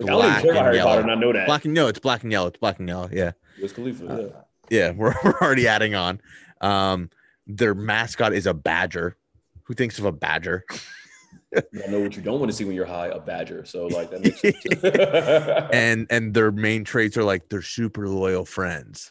[0.07, 1.01] black care about and Harry Potter, yellow.
[1.03, 1.47] and I know that.
[1.47, 2.49] Black and no, it's black and yellow.
[2.49, 3.09] It's black and yellow.
[3.13, 3.33] Yeah.
[3.61, 4.07] Wiz Khalifa.
[4.07, 4.41] Uh, yeah.
[4.71, 6.21] Yeah, we're, we're already adding on.
[6.61, 7.11] Um,
[7.47, 9.17] their mascot is a badger.
[9.65, 10.65] Who thinks of a badger?
[11.57, 13.65] I know what you don't want to see when you're high, a badger.
[13.65, 15.69] So like that makes sense.
[15.73, 19.11] And and their main traits are like they're super loyal friends.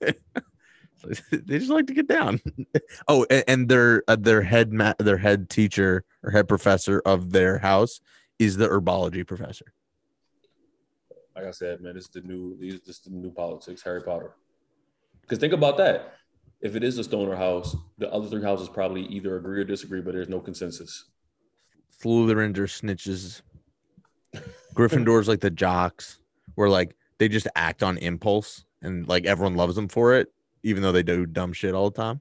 [0.00, 2.40] they just like to get down.
[3.06, 7.30] Oh, and, and their uh, their head ma- their head teacher or head professor of
[7.30, 8.00] their house
[8.38, 9.66] is the herbology professor.
[11.34, 14.32] Like I said, man, this is the new these is the new politics, Harry Potter.
[15.22, 16.14] Because think about that.
[16.60, 20.00] If it is a stoner house, the other three houses probably either agree or disagree,
[20.00, 21.06] but there's no consensus.
[22.02, 23.42] Slytherins are snitches.
[24.74, 26.20] Gryffindor's like the jocks,
[26.54, 30.82] where like they just act on impulse and like everyone loves them for it, even
[30.82, 32.20] though they do dumb shit all the time.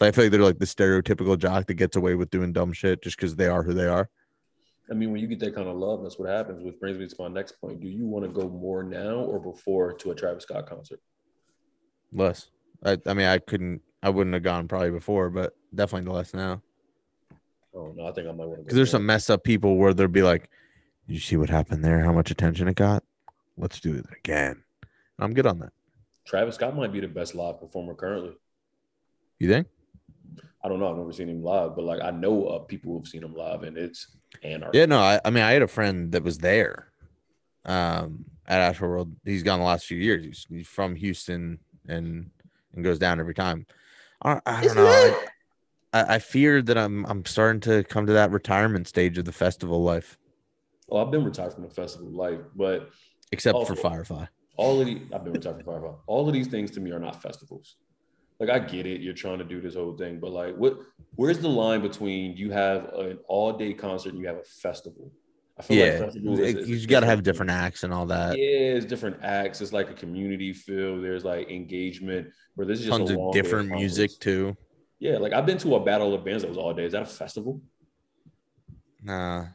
[0.00, 2.72] Like, I feel like they're like the stereotypical jock that gets away with doing dumb
[2.72, 4.10] shit just because they are who they are.
[4.90, 6.62] I mean, when you get that kind of love, that's what happens.
[6.62, 7.80] Which brings me to my next point.
[7.80, 11.00] Do you want to go more now or before to a Travis Scott concert?
[12.12, 12.50] Less.
[12.84, 16.62] I, I mean, I couldn't, I wouldn't have gone probably before, but definitely less now.
[17.74, 18.62] Oh no, I think I might want to.
[18.64, 20.50] Because there's some messed up people where they'll be like,
[21.06, 22.00] you see what happened there?
[22.00, 23.02] How much attention it got?
[23.56, 24.62] Let's do it again."
[25.18, 25.72] I'm good on that.
[26.26, 28.32] Travis Scott might be the best live performer currently.
[29.38, 29.68] You think?
[30.64, 30.90] I don't know.
[30.90, 33.62] I've never seen him live, but like I know of people who've seen him live,
[33.64, 34.78] and it's anarchy.
[34.78, 34.98] Yeah, no.
[34.98, 36.88] I, I mean, I had a friend that was there,
[37.66, 39.14] um, at Astroworld.
[39.24, 40.24] He's gone the last few years.
[40.24, 42.30] He's, he's from Houston and
[42.74, 43.66] and goes down every time.
[44.22, 44.86] I, I don't know.
[44.86, 49.26] I, I, I fear that I'm I'm starting to come to that retirement stage of
[49.26, 50.18] the festival life,
[50.90, 52.90] Oh, I've been retired from the festival life, but
[53.32, 54.26] except for Firefly.
[54.56, 55.92] all of the I've been retired from Firefly.
[56.06, 57.76] All of these things to me are not festivals.
[58.46, 60.78] Like I get it, you're trying to do this whole thing, but like, what?
[61.16, 65.12] Where's the line between you have an all day concert and you have a festival?
[65.58, 68.36] I feel Yeah, festivals is- is you got to have different acts and all that.
[68.36, 69.60] Yeah, it's different acts.
[69.60, 71.00] It's like a community feel.
[71.00, 72.28] There's like engagement.
[72.56, 74.56] Where this is just Tons of different music too.
[74.98, 76.84] Yeah, like I've been to a battle of bands that was all day.
[76.84, 77.62] Is that a festival?
[79.02, 79.46] Nah,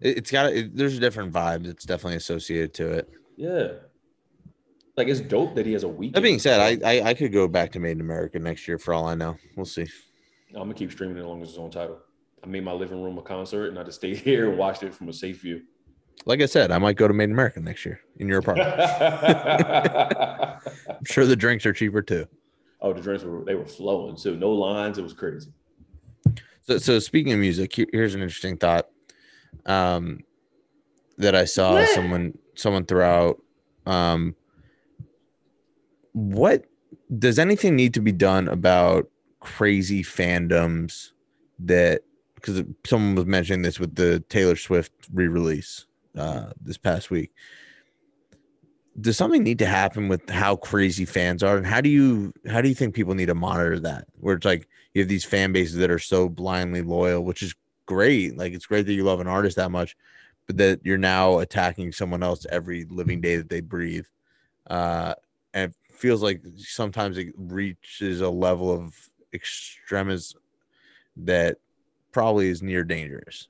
[0.00, 1.66] it, it's got it, there's a different vibes.
[1.66, 3.10] It's definitely associated to it.
[3.36, 3.68] Yeah.
[4.96, 6.14] Like it's dope that he has a week.
[6.14, 8.78] That being said, I, I I could go back to Made in America next year
[8.78, 9.36] for all I know.
[9.56, 9.86] We'll see.
[10.50, 11.98] I'm gonna keep streaming it as long as it's on Tidal.
[12.42, 14.94] I made my living room a concert and I just stayed here and watched it
[14.94, 15.62] from a safe view.
[16.26, 18.68] Like I said, I might go to Made in America next year in your apartment.
[20.88, 22.26] I'm sure the drinks are cheaper too.
[22.80, 24.36] Oh, the drinks were they were flowing too.
[24.36, 24.98] No lines.
[24.98, 25.50] It was crazy.
[26.62, 28.88] So, so speaking of music, here's an interesting thought
[29.66, 30.20] um,
[31.18, 33.36] that I saw someone someone throw
[33.86, 33.90] out.
[33.90, 34.36] Um,
[36.14, 36.64] what
[37.18, 41.10] does anything need to be done about crazy fandoms
[41.58, 42.02] that?
[42.36, 47.32] Because someone was mentioning this with the Taylor Swift re-release uh, this past week.
[49.00, 52.60] Does something need to happen with how crazy fans are, and how do you how
[52.60, 54.06] do you think people need to monitor that?
[54.20, 57.54] Where it's like you have these fan bases that are so blindly loyal, which is
[57.86, 58.36] great.
[58.36, 59.96] Like it's great that you love an artist that much,
[60.46, 64.06] but that you're now attacking someone else every living day that they breathe.
[64.68, 65.14] Uh,
[65.94, 68.94] feels like sometimes it reaches a level of
[69.32, 70.40] extremism
[71.16, 71.58] that
[72.12, 73.48] probably is near dangerous.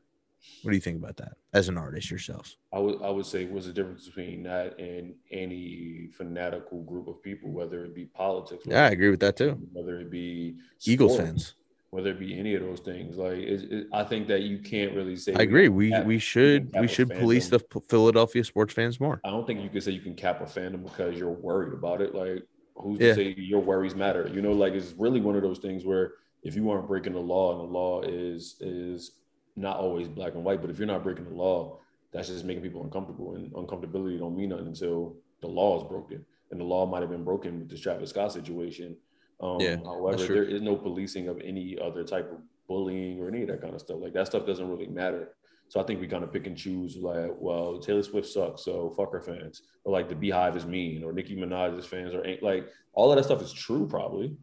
[0.63, 2.55] What do you think about that as an artist yourself?
[2.73, 7.23] I would I would say what's the difference between that and any fanatical group of
[7.23, 9.59] people, whether it be politics, Yeah, I agree with that too.
[9.73, 11.55] whether it be Eagles sports, fans.
[11.95, 13.17] Whether it be any of those things.
[13.17, 15.33] Like it, it, I think that you can't really say.
[15.35, 15.69] I agree.
[15.69, 19.21] We cap- we should we should police the Philadelphia sports fans more.
[19.23, 22.01] I don't think you can say you can cap a fandom because you're worried about
[22.01, 22.13] it.
[22.13, 22.43] Like,
[22.75, 23.11] who's Yeah.
[23.11, 24.29] to say your worries matter?
[24.35, 27.21] You know, like it's really one of those things where if you aren't breaking the
[27.21, 29.13] law and the law is is
[29.55, 31.79] not always black and white, but if you're not breaking the law,
[32.13, 33.37] that's just making people uncomfortable.
[33.37, 36.27] And uncomfortability don't mean nothing until the law is broken.
[36.51, 38.97] And the law might have been broken with this Travis Scott situation.
[39.41, 43.43] Um, Yeah, however, there is no policing of any other type of bullying or any
[43.43, 43.99] of that kind of stuff.
[44.01, 45.35] Like that stuff doesn't really matter.
[45.69, 48.91] So I think we kind of pick and choose like, well, Taylor Swift sucks, so
[48.97, 49.63] fuck her fans.
[49.85, 53.17] Or like the BeyHive is mean, or Nicki Minaj's fans are ain't like all of
[53.17, 54.37] that stuff is true probably,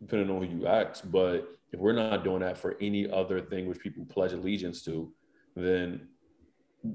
[0.00, 1.04] depending on who you ask.
[1.10, 5.12] But if we're not doing that for any other thing which people pledge allegiance to,
[5.54, 6.08] then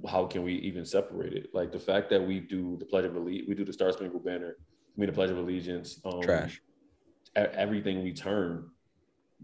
[0.08, 1.50] how can we even separate it?
[1.54, 4.24] Like the fact that we do the Pledge of Allegiance, we do the Star Spangled
[4.24, 6.62] Banner, I mean the Pledge of Allegiance, um, Trash.
[7.36, 8.70] Everything we turn,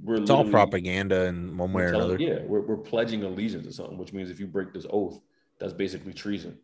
[0.04, 2.24] we're It's all propaganda in one way or telling- another.
[2.24, 5.20] Yeah, we're, we're pledging allegiance to something, which means if you break this oath,
[5.60, 6.58] that's basically treason.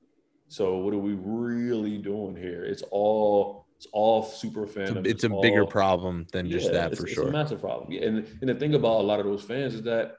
[0.47, 2.63] So what are we really doing here?
[2.63, 6.91] It's all it's all super It's a, it's a bigger problem than just yeah, that
[6.93, 7.27] it's, for it's sure.
[7.27, 7.91] a massive problem.
[7.91, 10.17] Yeah, and and the thing about a lot of those fans is that,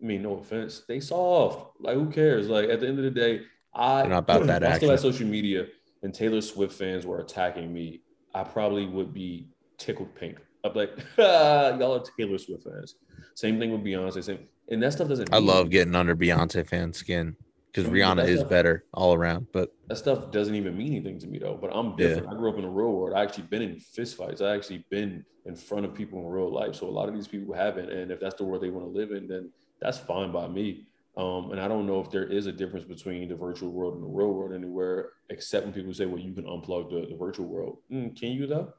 [0.00, 1.80] I mean, no offense, they soft.
[1.80, 2.48] Like who cares?
[2.48, 3.40] Like at the end of the day,
[3.74, 5.66] I They're not about that if I still had social media
[6.02, 8.02] and Taylor Swift fans were attacking me,
[8.34, 9.48] I probably would be
[9.78, 10.38] tickled pink.
[10.64, 12.94] I'm like, y'all are Taylor Swift fans.
[13.34, 14.22] Same thing with Beyonce.
[14.22, 15.32] Same, and that stuff doesn't.
[15.32, 17.36] I love getting under Beyonce fan skin
[17.72, 19.46] because Rihanna that's is better all around.
[19.52, 21.56] But that stuff doesn't even mean anything to me though.
[21.60, 22.08] But I'm Yeah.
[22.08, 22.28] different.
[22.28, 23.14] I grew up in the real world.
[23.14, 24.40] I actually been in fist fights.
[24.40, 26.74] I actually been in front of people in real life.
[26.74, 27.90] So a lot of these people haven't.
[27.90, 30.88] And if that's the world they want to live in, then that's fine by me.
[31.16, 34.02] Um, and I don't know if there is a difference between the virtual world and
[34.02, 37.46] the real world anywhere, except when people say, well, you can unplug the, the virtual
[37.46, 37.78] world.
[37.90, 38.72] Mm, can you though?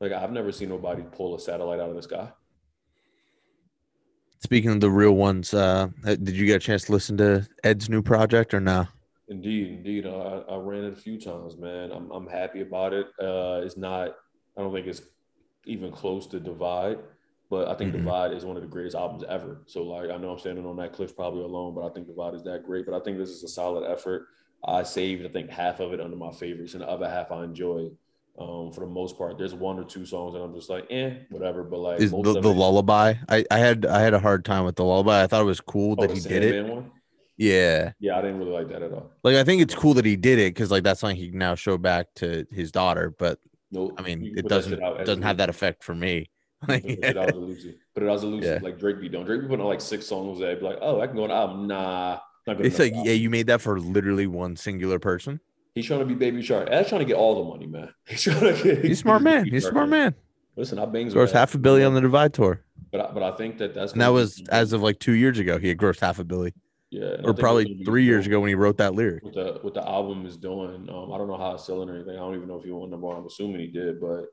[0.00, 2.30] Like I've never seen nobody pull a satellite out of the sky.
[4.40, 7.90] speaking of the real ones, uh, did you get a chance to listen to Ed's
[7.90, 8.86] new project or no?
[9.28, 10.06] Indeed, indeed.
[10.06, 11.90] I, I ran it a few times, man.
[11.92, 13.08] I'm, I'm happy about it.
[13.20, 14.14] Uh, it's not,
[14.56, 15.02] I don't think it's
[15.66, 16.98] even close to Divide,
[17.50, 17.98] but I think Mhm.
[17.98, 19.62] Divide is one of the greatest albums ever.
[19.66, 22.34] So, like, I know I'm standing on that cliff probably alone, but I think Divide
[22.34, 22.86] is that great.
[22.86, 24.28] But I think this is a solid effort.
[24.64, 27.44] I saved, I think, half of it under my favorites, and the other half I
[27.44, 27.90] enjoy.
[28.40, 31.14] Um, for the most part, there's one or two songs that I'm just like, eh,
[31.30, 31.64] whatever.
[31.64, 33.14] But like, Is most the, of the it- lullaby?
[33.28, 35.22] I, I had I had a hard time with the lullaby.
[35.22, 36.66] I thought it was cool oh, that he did it.
[36.66, 36.90] One?
[37.36, 39.12] Yeah, Yeah, I didn't really like that at all.
[39.22, 41.38] like I think it's cool that he did it because like that's something he can
[41.38, 43.14] now show back to his daughter.
[43.16, 43.38] But
[43.70, 46.30] No, I mean, it doesn't doesn't have that effect for me.
[46.66, 47.38] Put that shit out as a
[47.94, 48.58] Put it out as a Lucy, Yeah.
[48.60, 49.24] like Drake be doing.
[49.24, 51.30] Drake be putting out like six songs that be like, oh, I can go on
[51.30, 51.68] album.
[51.68, 55.38] Nah, It's like yeah, you made that for literally one singular person.
[55.78, 56.68] He's trying to be Baby Shark.
[56.68, 57.94] That's trying to get all the money, man.
[58.08, 58.84] He's trying to get.
[58.84, 59.44] He's smart man.
[59.50, 60.12] He's smart man.
[60.56, 61.14] Listen, I bangs.
[61.14, 63.92] With half a billion on the Divide tour, But I, but I think that that's
[63.92, 65.56] and that was be- as of like two years ago.
[65.56, 66.52] He had grossed half a billion,
[66.90, 69.22] yeah, or probably three years ago when he wrote that lyric.
[69.22, 71.94] With the what the album is doing, um, I don't know how it's selling or
[71.94, 72.16] anything.
[72.16, 73.18] I don't even know if he won number one.
[73.18, 74.24] I'm assuming he did, but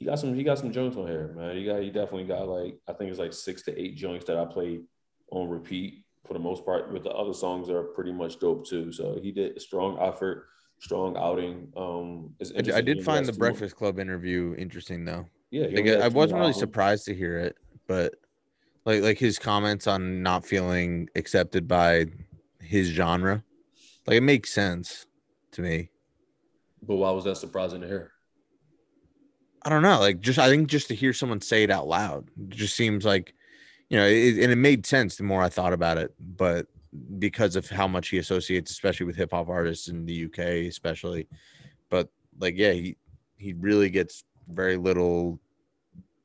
[0.00, 0.34] he got some.
[0.34, 1.56] He got some joints on here, man.
[1.56, 1.80] He got.
[1.80, 4.80] He definitely got like I think it's like six to eight joints that I played
[5.30, 6.92] on repeat for the most part.
[6.92, 8.90] With the other songs are pretty much dope too.
[8.92, 10.46] So he did a strong effort,
[10.78, 11.72] strong outing.
[11.76, 15.26] Um, I I did find the Breakfast Club interview interesting though.
[15.50, 16.58] Yeah, Like, I has I two wasn't really albums.
[16.58, 17.56] surprised to hear it,
[17.86, 18.14] but
[18.84, 22.06] like like his comments on not feeling accepted by
[22.60, 23.42] his genre,
[24.06, 25.06] like it makes sense
[25.52, 25.90] to me.
[26.82, 28.12] But why was that surprising to hear?
[29.62, 32.28] I don't know, like just I think just to hear someone say it out loud
[32.38, 33.34] it just seems like,
[33.90, 36.66] you know, it, and it made sense the more I thought about it, but
[37.18, 41.28] because of how much he associates, especially with hip hop artists in the UK, especially,
[41.90, 42.08] but
[42.38, 42.96] like yeah, he
[43.36, 45.38] he really gets very little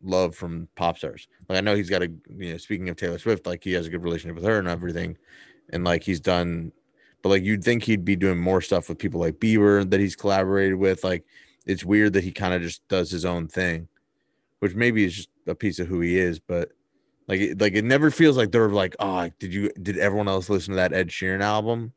[0.02, 1.28] love from pop stars.
[1.48, 3.88] Like I know he's got a you know, speaking of Taylor Swift, like he has
[3.88, 5.18] a good relationship with her and everything,
[5.72, 6.72] and like he's done,
[7.22, 10.16] but like you'd think he'd be doing more stuff with people like Bieber that he's
[10.16, 11.04] collaborated with.
[11.04, 11.26] Like
[11.66, 13.88] it's weird that he kind of just does his own thing,
[14.60, 16.72] which maybe is just a piece of who he is, but.
[17.28, 20.50] Like, it, like it never feels like they're like, oh, did you did everyone else
[20.50, 21.94] listen to that Ed Sheeran album?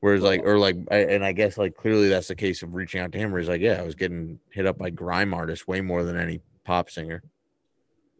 [0.00, 3.00] Whereas like, or like, I, and I guess like clearly that's the case of reaching
[3.00, 3.30] out to him.
[3.30, 6.16] Where he's like, yeah, I was getting hit up by grime artists way more than
[6.16, 7.22] any pop singer.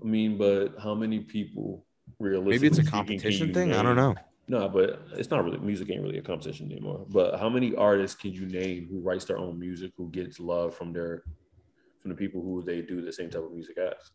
[0.01, 1.85] I mean, but how many people
[2.19, 2.53] realistically?
[2.53, 3.73] Maybe it's a competition thing.
[3.75, 4.15] I don't know.
[4.49, 7.07] No, but it's not really music ain't really a competition anymore.
[7.09, 10.75] But how many artists can you name who writes their own music who gets love
[10.75, 11.23] from their
[12.01, 14.11] from the people who they do the same type of music as?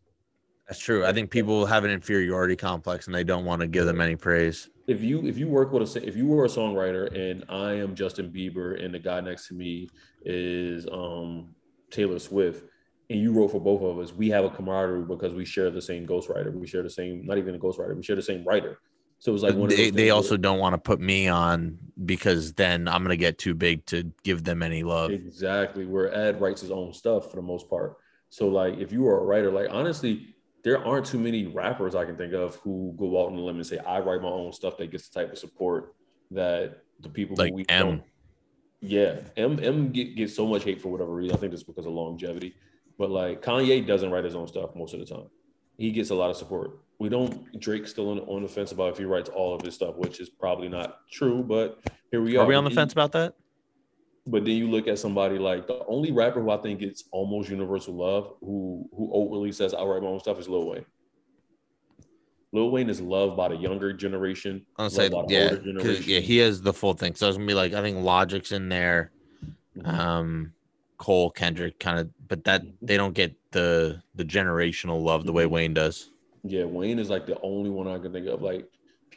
[0.68, 1.06] That's true.
[1.06, 4.16] I think people have an inferiority complex and they don't want to give them any
[4.16, 4.70] praise.
[4.88, 7.96] If you if you work with a if you were a songwriter and I am
[7.96, 9.90] Justin Bieber and the guy next to me
[10.24, 11.56] is um
[11.92, 12.66] Taylor Swift
[13.10, 15.82] and you wrote for both of us, we have a camaraderie because we share the
[15.82, 16.54] same ghostwriter.
[16.54, 18.80] We share the same not even a ghostwriter, we share the same writer.
[19.20, 21.80] So it was like one they, they also where- don't want to put me on
[22.06, 25.12] because then I'm gonna get too big to give them any love.
[25.12, 25.86] Exactly.
[25.86, 27.96] Where Ed writes his own stuff for the most part.
[28.30, 32.06] So like if you are a writer, like honestly, there aren't too many rappers I
[32.06, 34.52] can think of who go out on the limb and say, I write my own
[34.54, 35.96] stuff that gets the type of support
[36.32, 37.86] that the people Like who we M.
[37.86, 38.04] don't.
[38.82, 39.20] Yeah.
[39.38, 41.36] M M get, gets so much hate for whatever reason.
[41.36, 42.54] I think it's because of longevity.
[42.98, 45.28] But like Kanye doesn't write his own stuff most of the time.
[45.78, 46.80] He gets a lot of support.
[47.00, 49.76] We don't Drake's still on, on the fence about if he writes all of his
[49.76, 51.80] stuff, which is probably not true, but
[52.12, 52.44] here we are.
[52.44, 53.36] Are we on the He- fence about that?
[54.28, 57.50] But then you look at somebody like the only rapper who I think gets almost
[57.50, 60.86] universal love, who who openly says I write my own stuff, is Lil Wayne.
[62.52, 64.66] Lil Wayne is loved by the younger generation.
[64.78, 66.04] I'll say yeah, older 'cause, generation.
[66.08, 67.16] yeah, he has the full thing.
[67.16, 69.12] So it's gonna be like I think Logic's in there,
[69.86, 70.54] um,
[70.98, 75.46] Cole, Kendrick, kind of, but that they don't get the the generational love the way
[75.46, 75.52] Mhm.
[75.52, 76.12] Wayne does.
[76.44, 78.42] Yeah, Wayne is like the only one I can think of.
[78.42, 78.66] Like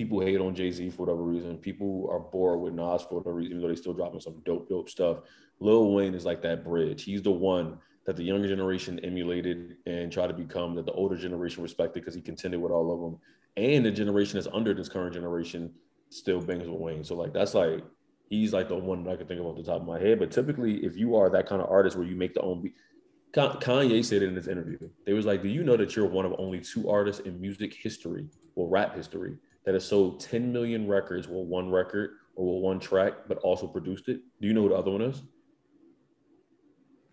[0.00, 1.58] people hate on Jay Z for whatever reason.
[1.58, 4.66] People are bored with Nas for whatever reason, even though they're still dropping some dope,
[4.66, 5.18] dope stuff.
[5.58, 7.04] Lil Wayne is like that bridge.
[7.04, 7.76] He's the one
[8.06, 12.14] that the younger generation emulated and tried to become that the older generation respected because
[12.14, 13.20] he contended with all of them.
[13.58, 15.70] And the generation that's under this current generation
[16.08, 17.04] still bangs with Wayne.
[17.04, 17.84] So like that's like
[18.30, 20.18] he's like the one that I can think of off the top of my head.
[20.18, 22.74] But typically, if you are that kind of artist where you make the own beat,
[23.34, 24.78] Kanye said it in this interview.
[25.04, 27.74] They was like, "Do you know that you're one of only two artists in music
[27.74, 29.36] history or rap history
[29.70, 33.68] that has sold 10 million records with one record or with one track, but also
[33.68, 34.20] produced it.
[34.40, 35.22] Do you know who the other one is?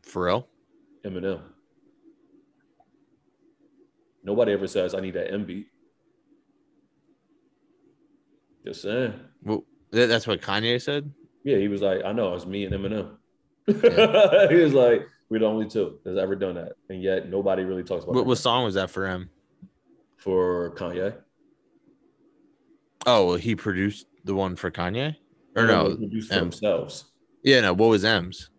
[0.03, 0.45] Pharrell.
[1.05, 1.39] Eminem.
[4.24, 5.68] Nobody ever says I need that M beat.
[8.66, 9.14] Just saying.
[9.43, 11.14] Well, that's what Kanye said.
[11.43, 13.18] Yeah, he was like, I know, it's me and Eminem.
[13.68, 14.47] Yeah.
[14.49, 16.72] he was like, we're the only two that's ever done that.
[16.89, 19.30] And yet nobody really talks about What, what song was that for him?
[20.16, 21.14] for Kanye.
[23.08, 25.16] Oh, well, he produced the one for Kanye,
[25.55, 25.95] or no?
[25.95, 27.05] produced for themselves.
[27.41, 27.74] Yeah, no.
[27.74, 28.49] What was M's?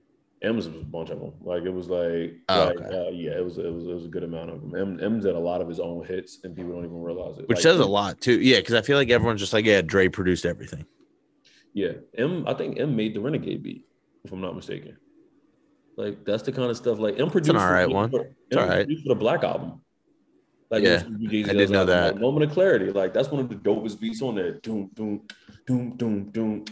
[0.41, 1.33] M's was a bunch of them.
[1.43, 3.09] Like it was like, Oh, like okay.
[3.09, 4.75] uh, yeah, it was it was it was a good amount of them.
[4.75, 7.49] M, M's had a lot of his own hits, and people don't even realize it.
[7.49, 8.41] Which Like, says a lot too.
[8.41, 10.87] Yeah, because I feel like everyone's just like, yeah, Dre produced everything.
[11.75, 12.45] Yeah, M.
[12.47, 13.85] I think M made the Renegade beat,
[14.25, 14.97] if I'm not mistaken.
[15.97, 16.99] Like that's the kind of stuff.
[17.01, 17.51] Like M produced.
[17.51, 18.11] an alright for, one.
[18.11, 18.87] for- It's M alright.
[18.87, 19.81] for the Black album.
[20.71, 22.13] Like Yeah, it was Jay-Z I did know album, that.
[22.15, 22.91] like, Moment of Clarity.
[22.91, 24.53] Like that's one of the dopest beats on there.
[24.61, 25.27] Doom, doom,
[25.67, 26.65] doom, doom, doom.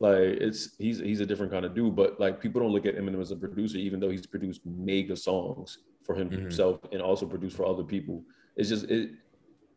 [0.00, 2.96] Like it's he's he's a different kind of dude, but like people don't look at
[2.96, 6.32] Eminem as a producer, even though he's produced mega songs for Mhm.
[6.32, 8.24] himself and also produced for other people.
[8.56, 9.10] It's just it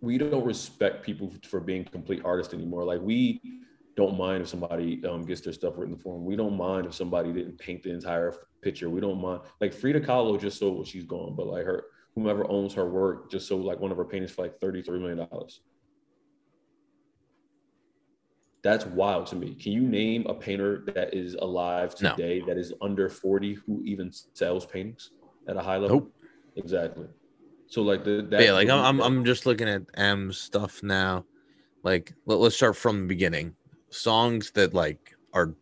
[0.02, 2.86] we don't respect people for being complete artists anymore.
[2.86, 3.42] Like we
[3.98, 6.24] don't mind if somebody um, gets their stuff written for them.
[6.24, 8.90] We don't mind if somebody didn't paint the entire picture.
[8.90, 9.42] We don't mind.
[9.60, 11.84] Like Frida Kahlo just sold what she's gone, but like her
[12.20, 15.00] whomever owns her work just sold like one of her paintings for like thirty three
[15.00, 15.62] million dollars.
[18.62, 19.56] That's wild to me.
[19.56, 22.10] Can you name a painter that is alive No.
[22.12, 25.12] today that is under 40 who even sells paintings
[25.48, 26.02] at a high level?
[26.02, 26.14] Nope.
[26.58, 27.08] Exactly.
[27.68, 31.24] So like the that yeah, like I'm, I'm, I'm just looking at M's stuff now.
[31.84, 33.56] Like, let, let's start from the beginning.
[33.92, 35.56] Songs that like are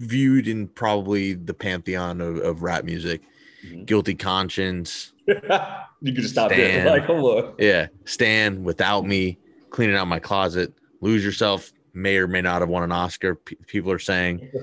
[0.00, 3.22] viewed in probably the pantheon of, of rap music.
[3.64, 3.86] Mhm.
[3.86, 5.12] Guilty Conscience.
[5.26, 6.84] you could just stop Stan.
[6.84, 7.00] there.
[7.00, 7.54] Like, on.
[7.58, 7.86] Yeah.
[8.04, 9.38] Stand Without Me.
[9.70, 10.72] Cleaning Out My Closet.
[11.00, 11.72] Lose Yourself.
[11.96, 13.36] May or may not have won an Oscar.
[13.36, 14.50] P- people are saying.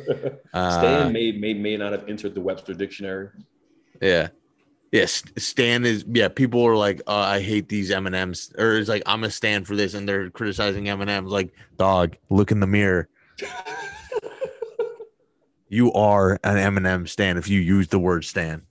[0.54, 3.30] Uh, Stan may, may may not have entered the Webster dictionary.
[4.02, 4.28] Yeah.
[4.92, 6.04] Yes, Stan is.
[6.12, 9.24] Yeah, people are like, uh, "I hate these M and M's," or it's like, "I'm
[9.24, 11.32] a stan for this," and they're criticizing M and M's.
[11.32, 13.08] Like, dog, look in the mirror.
[15.70, 18.64] You are an M and M stan if you use the word stan.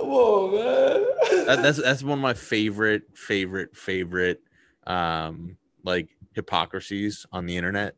[0.00, 1.06] Come on, man.
[1.46, 4.40] That, that's that's one of my favorite, favorite, favorite,
[4.86, 7.96] um, like hypocrisies on the internet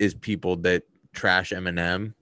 [0.00, 0.82] is people that
[1.12, 2.14] trash Eminem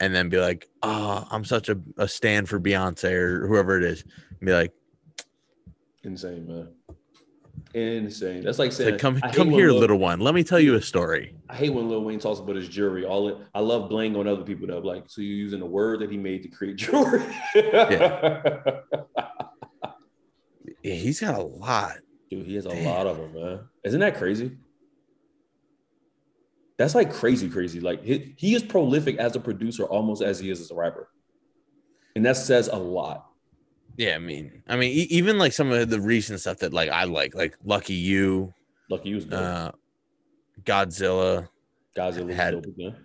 [0.00, 3.84] and then be like, "Oh, I'm such a, a stan for Beyonce or whoever it
[3.84, 4.72] is," and be like.
[6.02, 6.68] insane, man.
[7.74, 8.42] Insane.
[8.42, 10.20] That's like saying, like, come come here, Lil- little one.
[10.20, 11.34] Let me tell you a story.
[11.50, 13.04] I hate when Lil Wayne talks about his jury.
[13.04, 14.66] All it, I love blaming on other people.
[14.68, 17.22] That like, so you're using a word that he made to create jury.
[20.82, 21.94] Yeah, he's got a lot.
[22.30, 22.84] Dude, he has a Damn.
[22.84, 23.60] lot of them, man.
[23.82, 24.56] Isn't that crazy?
[26.78, 27.80] That's like crazy, crazy.
[27.80, 31.08] Like he, he is prolific as a producer almost as he is as a rapper.
[32.14, 33.25] And that says a lot.
[33.96, 36.90] Yeah, I mean, I mean, e- even like some of the recent stuff that like
[36.90, 38.52] I like, like Lucky You,
[38.90, 39.72] Lucky you was uh,
[40.64, 41.48] Godzilla,
[41.96, 42.96] Godzilla had- dope again.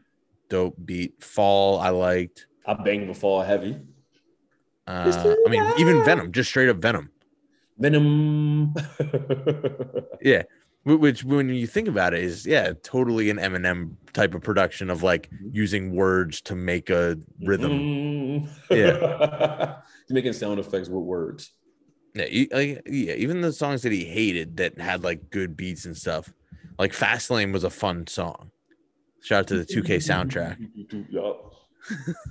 [0.50, 2.48] dope beat, Fall, I liked.
[2.66, 3.80] I banged before heavy.
[4.88, 7.10] Uh, I mean, even Venom, just straight up Venom.
[7.78, 8.74] Venom.
[10.22, 14.42] Yeah, Wh- which when you think about it, is yeah, totally an Eminem type of
[14.42, 15.50] production of like Mhm.
[15.54, 17.72] using words to make a rhythm.
[17.72, 18.50] Mm.
[18.72, 19.76] Yeah.
[20.10, 21.52] Making sound effects with words.
[22.14, 25.96] Yeah, like, yeah, even the songs that he hated that had like good beats and
[25.96, 26.34] stuff.
[26.78, 28.52] Like Fastlane was a fun song.
[29.22, 30.58] Shout out to the 2K soundtrack.
[31.10, 31.54] Yup.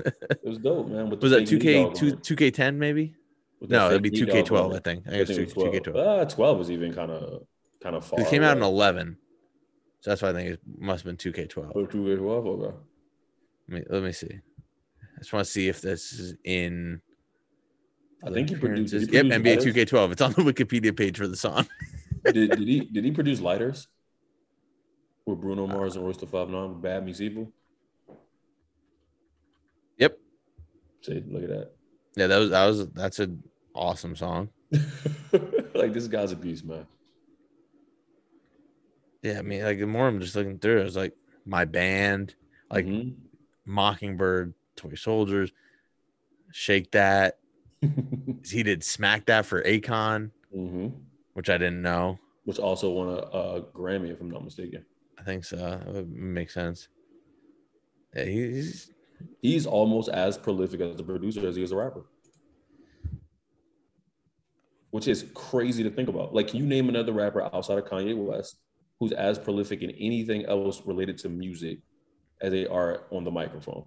[0.08, 1.08] it was dope, man.
[1.08, 3.14] Was that 2K 2, 2k10 maybe?
[3.60, 5.06] No, it'd be 2K12, I think.
[5.06, 5.72] I guess it's 12.
[5.74, 5.96] 2K12.
[5.96, 7.46] Ah, 12 was even kind of
[7.82, 8.20] kind of far.
[8.20, 9.16] It came out in 11.
[10.00, 11.72] So that's why I think it must have been 2K12.
[11.74, 12.76] Oh, 2K12, okay.
[13.68, 14.32] Let me, let me see.
[14.32, 17.00] I just want to see if this is in.
[18.24, 18.94] I think he produced.
[18.94, 19.64] He yep, NBA lighters?
[19.66, 20.12] 2K12.
[20.12, 21.66] It's on the Wikipedia page for the song.
[22.24, 23.88] did, did he did he produce Lighters?
[25.26, 27.52] With Bruno Mars and Royce the Five oh Nine with Bad Meets Evil.
[29.98, 30.18] Yep.
[31.02, 31.70] See, look at that.
[32.16, 33.42] Yeah, that was that was that's an
[33.74, 34.48] awesome song.
[35.74, 36.86] like this guy's a beast, man.
[39.22, 41.14] Yeah, I mean, like the more I'm just looking through, it was like
[41.44, 42.34] my band,
[42.70, 43.16] like Mhm.
[43.66, 45.52] Mockingbird, Toy Soldiers,
[46.52, 47.38] Shake That.
[48.46, 50.92] He did Smack That for Akon, Mhm.
[51.34, 52.18] which I didn't know.
[52.44, 54.84] Which also won a, a Grammy, if I'm not mistaken.
[55.18, 55.56] I think so.
[55.56, 56.88] That would make sense.
[58.16, 58.92] Yeah, he's
[59.42, 62.06] He's almost as prolific as a producer as he is a rapper.
[64.90, 66.34] Which is crazy to think about.
[66.34, 68.56] Like, can you name another rapper outside of Kanye West
[69.00, 71.78] who's as prolific in anything else related to music
[72.42, 73.84] as they are on the microphone.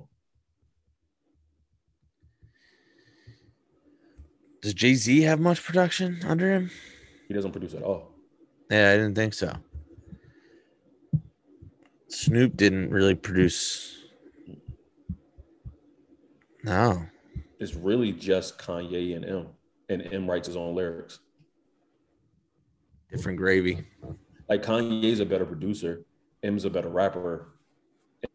[4.61, 6.71] Does Jay Z have much production under him?
[7.27, 8.11] He doesn't produce at all.
[8.71, 9.53] Yeah, I didn't think so.
[12.07, 13.97] Snoop didn't really produce.
[16.63, 17.05] No.
[17.59, 19.47] It's really just Kanye and M,
[19.89, 21.19] and M writes his own lyrics.
[23.11, 23.85] Different gravy.
[24.49, 26.03] Like Kanye's a better producer,
[26.43, 27.53] M's a better rapper,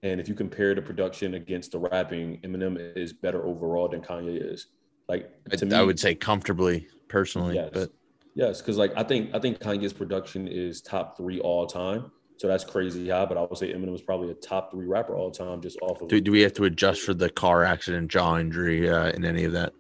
[0.03, 4.53] and if you compare the production against the rapping, Eminem is better overall than Kanye
[4.53, 4.67] is.
[5.09, 7.71] Like to I, me, I would say comfortably, personally, Yes.
[7.73, 7.91] but
[8.35, 12.13] Yes, because like I think I think Kanye's production is top three all time.
[12.37, 15.17] So that's crazy high, but I would say Eminem is probably a top three rapper
[15.17, 18.13] all time just off of do, do we have to adjust for the car accident,
[18.13, 19.73] jaw injury, uh, in any of that?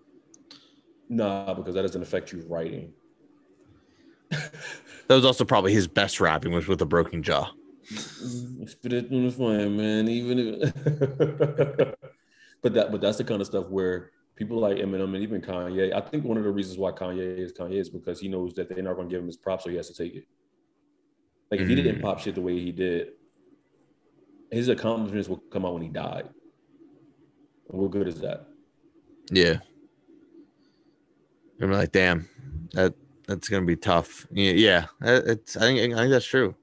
[1.09, 2.93] Nah, because that doesn't affect you writing.
[5.09, 7.51] That was also probably his best rapping was with a broken jaw.
[7.85, 10.07] Spit it on the flame, man.
[10.09, 10.75] Even if
[12.63, 15.95] but that but that's the kind of stuff where people like Eminem and even Kanye,
[15.95, 18.69] I think one of the reasons why Kanye is Kanye is because he knows that
[18.69, 20.27] they're not gonna give him his props, so he has to take it.
[21.51, 22.03] Like if he didn't Mm.
[22.03, 23.13] pop shit the way he did,
[24.51, 26.29] his accomplishments will come out when he died.
[27.71, 28.47] And what good is that?
[29.31, 29.61] Yeah.
[31.61, 32.29] I'm like, damn,
[32.75, 32.95] that
[33.29, 34.27] that's gonna be tough.
[34.33, 34.87] Yeah, yeah.
[35.03, 36.55] It's I think I think that's true.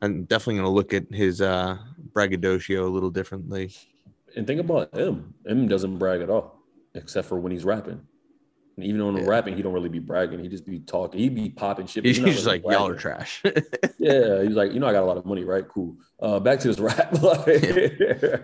[0.00, 1.78] I'm definitely gonna look at his uh
[2.12, 3.72] braggadocio a little differently.
[4.34, 5.34] And think about M.
[5.46, 6.58] M doesn't brag at all,
[6.94, 8.00] except for when he's rapping.
[8.78, 9.24] And even on Yeah.
[9.26, 10.40] rapping, he don't really be bragging.
[10.40, 11.20] He just be talking.
[11.20, 12.02] He be popping shit.
[12.04, 13.42] but He's just really like, y'all are trash.
[13.98, 15.68] Yeah, he's like, you know, I got a lot of money, right?
[15.68, 15.94] Cool.
[16.20, 17.12] Uh, back to this rap.
[17.22, 17.46] Like,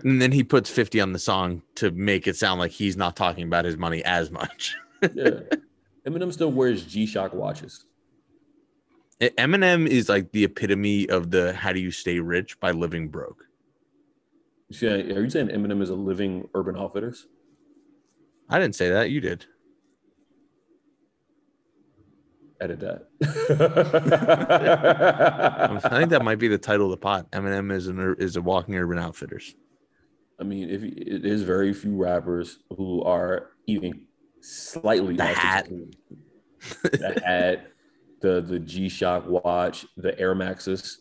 [0.05, 3.15] and then he puts 50 on the song to make it sound like he's not
[3.17, 4.75] talking about his money as much.
[5.15, 5.39] yeah.
[6.07, 7.85] Eminem still wears G-Shock watches.
[9.21, 13.09] E- Eminem is like the epitome of the how do you stay rich by living
[13.09, 13.45] broke.
[14.71, 17.27] See, are you saying Eminem is a living Urban Outfitters?
[18.49, 19.09] I didn't say that.
[19.09, 19.45] You did.
[22.61, 23.07] Edit that.
[25.83, 27.31] I think that might be the title of the pot.
[27.31, 29.55] Eminem is an is a walking urban outfitters.
[30.39, 34.07] I mean, if there's very few rappers who are even
[34.41, 35.69] slightly The hat.
[36.83, 37.67] the hat,
[38.21, 40.99] the the G Shock watch, the Air Maxes,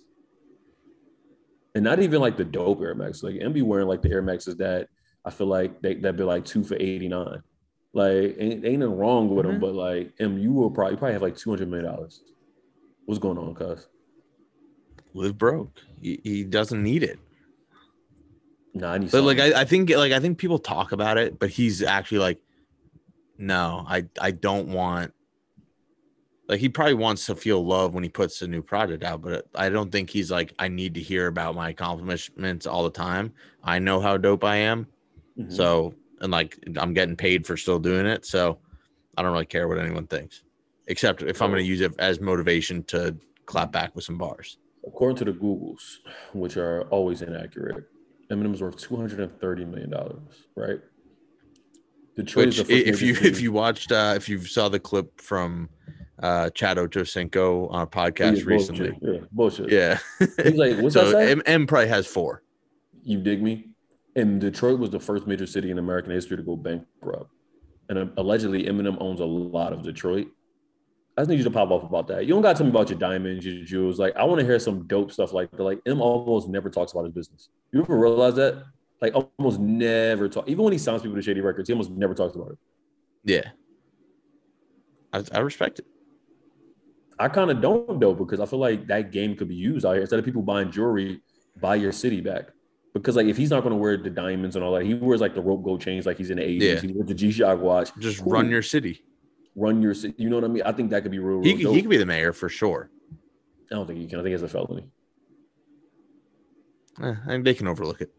[1.74, 3.22] and not even like the dope Air Max.
[3.22, 4.88] Like M be wearing like the Air Maxes that
[5.24, 7.42] I feel like they that be like two for eighty nine.
[7.92, 9.60] Like ain't, ain't nothing wrong with them, Mhm.
[9.60, 12.22] but like M, you will probably you probably have like two hundred million dollars.
[13.06, 13.86] What's going on, cuz?
[15.14, 15.80] Live broke.
[16.00, 17.18] He, he doesn't need it.
[18.74, 19.40] Nah, I need But like.
[19.40, 22.38] I, I think like I think people talk about it, but he's actually like,
[23.38, 25.14] no, I I don't want.
[26.48, 29.46] Like he probably wants to feel love when he puts a new project out, but
[29.54, 33.32] I don't think he's like I need to hear about my accomplishments all the time.
[33.62, 34.86] I know how dope I am,
[35.38, 35.52] Mhm.
[35.52, 38.58] so and like I'm getting paid for still doing it, so
[39.16, 40.42] I don't really care what anyone thinks,
[40.86, 43.14] except if I'm going to use it as motivation to
[43.44, 44.58] clap back with some bars.
[44.86, 45.98] According to the Googles,
[46.32, 47.84] which are always inaccurate,
[48.30, 50.80] Eminem's worth two hundred and thirty million dollars, right?
[52.18, 55.68] Detroit Which, is if you if you watched uh, if you saw the clip from
[56.20, 59.14] uh, Chad Ochocinco on a podcast Yeah, recently, bullshit.
[59.14, 59.70] yeah, bullshit.
[59.72, 59.98] yeah.
[60.42, 61.30] He's like, what's that so say?
[61.30, 62.42] M, M probably has four.
[63.04, 63.68] you dig me?
[64.16, 67.30] And Detroit was the first major city in American history to go bankrupt.
[67.88, 70.26] And uh, allegedly, Eminem owns a lot of Detroit.
[71.16, 72.26] I just need you to pop off about that.
[72.26, 73.98] You don't got to tell me about your diamonds, your jewels.
[74.00, 75.62] Like, I want to hear some dope stuff like that.
[75.62, 77.48] Like, M almost never talks about his business.
[77.72, 78.64] You ever realize that?
[79.00, 80.48] Like, almost never talk.
[80.48, 82.58] Even when he signs people to Shady Records, he almost never talks about it.
[83.24, 83.50] Yeah,
[85.12, 85.86] I, I respect it.
[87.18, 89.92] I kind of don't though because I feel like that game could be used out
[89.92, 91.20] here instead of people buying jewelry,
[91.60, 92.46] buy your city back.
[92.94, 95.20] Because like if he's not going to wear the diamonds and all that, he wears
[95.20, 96.60] like the rope gold chains like he's in the 80s.
[96.60, 96.80] Yeah.
[96.80, 97.90] He wears the G Shock watch.
[97.98, 98.32] Just Cool.
[98.32, 99.02] run your city.
[99.56, 100.14] run your city.
[100.16, 100.62] You know what I mean?
[100.64, 101.38] I think that could be real.
[101.38, 102.90] real He could, he could be the mayor for sure.
[103.70, 104.20] I don't think he can.
[104.20, 104.88] I think it's a felony.
[107.02, 108.10] Eh, I think they can overlook it.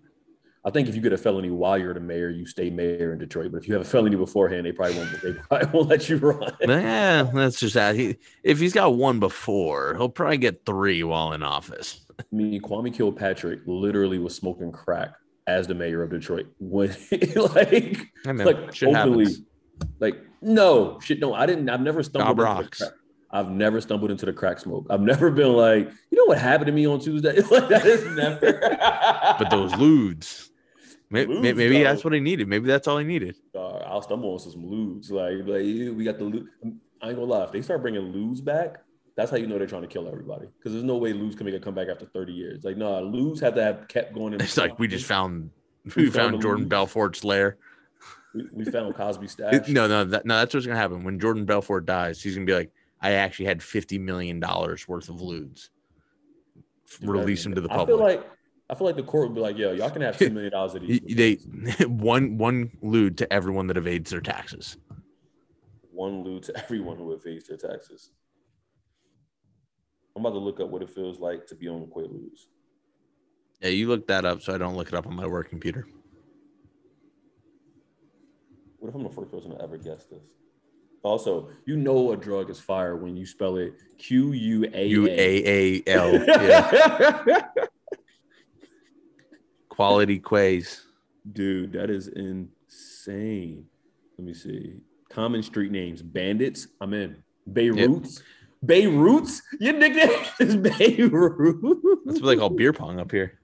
[0.66, 3.20] I think if you get a felony while you're the mayor, you stay mayor in
[3.20, 3.52] Detroit.
[3.52, 5.22] But if you have a felony beforehand, they probably won't.
[5.22, 6.52] They probably won't let you run.
[6.62, 7.96] Yeah, that's just that.
[7.96, 12.02] He, if he's got one before, he'll probably get three while in office.
[12.20, 15.14] I mean, Kwame Kilpatrick literally was smoking crack
[15.48, 16.90] as the mayor of Detroit when,
[17.36, 19.42] like, I mean, like shit openly, happens.
[20.00, 21.20] like no shit.
[21.20, 21.70] No, I didn't.
[21.70, 22.38] I've never stumbled.
[22.38, 22.78] Job into the rocks.
[22.80, 22.94] crack-
[23.32, 24.88] I've never stumbled into the crack smoke.
[24.90, 27.40] I've never been like, you know what happened to me on Tuesday?
[27.52, 28.60] like that is never.
[29.38, 30.49] But those ludes,
[31.10, 32.48] maybe, Ludes, maybe that's what he needed.
[32.48, 33.36] Maybe that's all he needed.
[33.56, 35.12] uh, I'll stumble on some ludes.
[35.12, 35.62] Like, like
[35.98, 36.26] we got the.
[36.26, 36.48] lu-
[37.02, 37.44] I ain't gonna lie.
[37.46, 38.82] If they start bringing ludes back,
[39.16, 40.48] That's how you know they're trying to kill everybody.
[40.58, 42.64] Because there's no way ludes can make a comeback after 30 years.
[42.64, 44.42] Like, no, nah, ludes had to have kept going in.
[44.42, 45.50] It's like we just found
[45.96, 46.68] we, We found found Jordan.
[46.68, 47.58] Belfort's lair.
[48.34, 49.68] we, we found Cosby stash.
[49.70, 50.38] no, no, that, no.
[50.38, 52.22] That's what's gonna happen when Jordan Belfort dies.
[52.22, 55.70] He's gonna be like, I actually had fifty million dollars worth of ludes.
[57.02, 57.98] Release them to the I public.
[57.98, 58.30] feel like
[58.70, 60.76] I feel like the court would be like, yo, y'all can have two million dollars
[60.76, 61.02] of these.
[61.02, 61.34] Y- they
[61.86, 64.78] one one lude to everyone that evades their taxes.
[65.92, 68.12] one lude to everyone who evades their taxes.
[70.16, 72.48] I'm about to look up what it feels like to be on Quaaludes.
[73.62, 75.88] Yeah, you look that up so I don't look it up on my work computer.
[78.80, 80.24] What if I'm the first person to ever guess this?
[81.04, 85.08] Also, you know a drug is fire when you spell it Q U A U
[85.08, 87.46] A A L.
[89.80, 90.86] Quality quays.
[91.32, 93.64] Dude, that is insane.
[94.18, 94.74] Let me see.
[95.10, 96.68] Common street names: Bandits.
[96.82, 97.24] I'm in.
[97.50, 98.22] Beiruts.
[98.66, 99.40] Beiruts.
[99.62, 100.10] Your nickname
[100.42, 101.62] is Beirut.
[102.06, 103.40] That's what they call beer pong up here.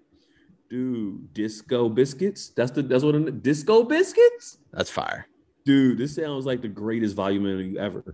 [0.70, 2.50] Dude, disco biscuits.
[2.50, 4.58] That's the that's what it- disco biscuits.
[4.74, 5.28] That's fire.
[5.64, 8.14] Dude, this sounds like the greatest vitamin ever.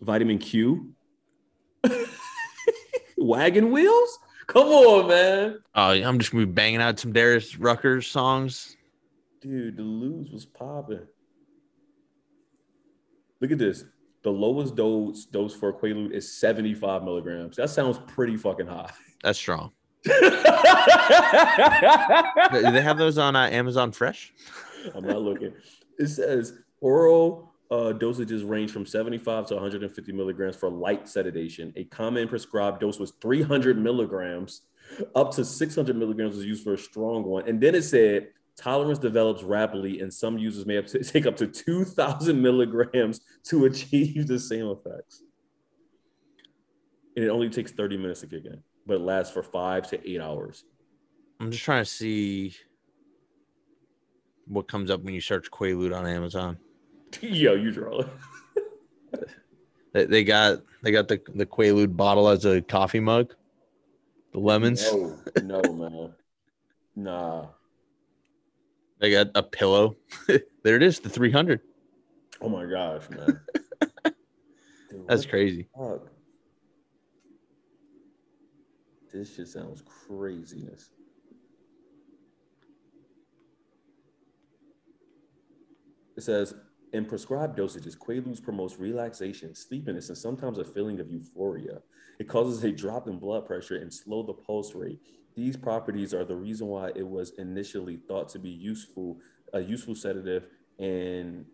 [0.00, 0.92] Vitamin Q.
[3.16, 4.18] Wagon wheels?
[4.52, 5.58] Come on, man.
[5.74, 8.76] Oh, I'm just gonna be banging out some Darius Rucker songs.
[9.40, 11.06] Dude, the lose was popping.
[13.40, 13.86] Look at this.
[14.22, 17.56] The lowest dose dose for a Quaalude is 75 milligrams.
[17.56, 18.92] That sounds pretty fucking high.
[19.24, 19.72] That's strong.
[20.04, 20.10] Do
[22.60, 24.34] they have those on uh, Amazon Fresh?
[24.94, 25.54] I'm not looking.
[25.98, 31.72] It says oral uh, dosages range from 75 to 150 milligrams for light sedation.
[31.76, 34.60] A common prescribed dose was 300 milligrams.
[35.14, 37.48] Up to 600 milligrams was used for a strong one.
[37.48, 41.34] And then it said tolerance develops rapidly, and some users may have to take up
[41.36, 45.22] to 2,000 milligrams to achieve the same effects.
[47.16, 50.10] And it only takes 30 minutes to kick in, but it lasts for five to
[50.10, 50.64] eight hours.
[51.40, 52.54] I'm just trying to see
[54.46, 56.58] what comes up when you search Quaalude on Amazon.
[57.20, 58.08] Yo, you draw it.
[59.92, 63.34] They, they got they got the the Quaalude bottle as a coffee mug.
[64.32, 64.90] The lemons.
[64.90, 66.14] No, no, man.
[66.96, 67.46] Nah.
[68.98, 69.96] They got a pillow.
[70.62, 71.60] there it is, the 300.
[72.40, 73.40] Oh my gosh, man.
[74.90, 75.68] Dude, That's crazy.
[79.12, 80.90] This just sounds craziness.
[86.16, 86.54] It says
[86.92, 91.80] in prescribed dosages, Quaaludes promotes relaxation, sleepiness, and sometimes a feeling of euphoria.
[92.18, 95.00] It causes a drop in blood pressure and slow the pulse rate.
[95.34, 99.18] These properties are the reason why it was initially thought to be useful,
[99.54, 100.44] a useful sedative,
[100.78, 101.46] and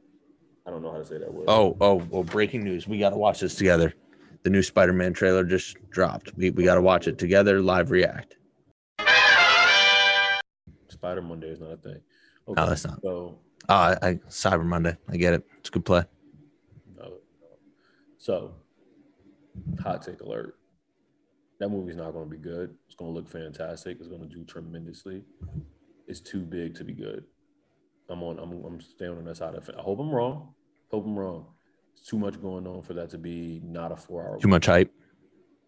[0.66, 1.44] I don't know how to say that word.
[1.48, 2.88] Oh, oh, well, breaking news.
[2.88, 3.94] We got to watch this together.
[4.42, 6.32] The new Spider Man trailer just dropped.
[6.36, 8.36] We, we got to watch it together, live react.
[10.88, 12.00] Spider Monday is not a thing.
[12.56, 13.00] No, that's not.
[13.02, 13.38] So,
[13.70, 14.96] Oh, I, I Cyber Monday.
[15.10, 15.44] I get it.
[15.58, 16.02] It's a good play.
[16.96, 17.16] no, no.
[18.16, 18.54] so
[19.82, 20.58] hot take alert.
[21.60, 22.74] That movie's not going to be good.
[22.86, 23.98] It's going to look fantastic.
[23.98, 25.24] It's going to do tremendously.
[26.06, 27.24] It's too big to be good.
[28.08, 28.38] I'm on.
[28.38, 28.64] I'm.
[28.64, 29.74] I'm staying on that side of it.
[29.78, 30.54] I hope I'm wrong.
[30.90, 31.46] Hope I'm wrong.
[31.92, 34.38] It's too much going on for that to be not a four hour.
[34.38, 34.90] Too much hype.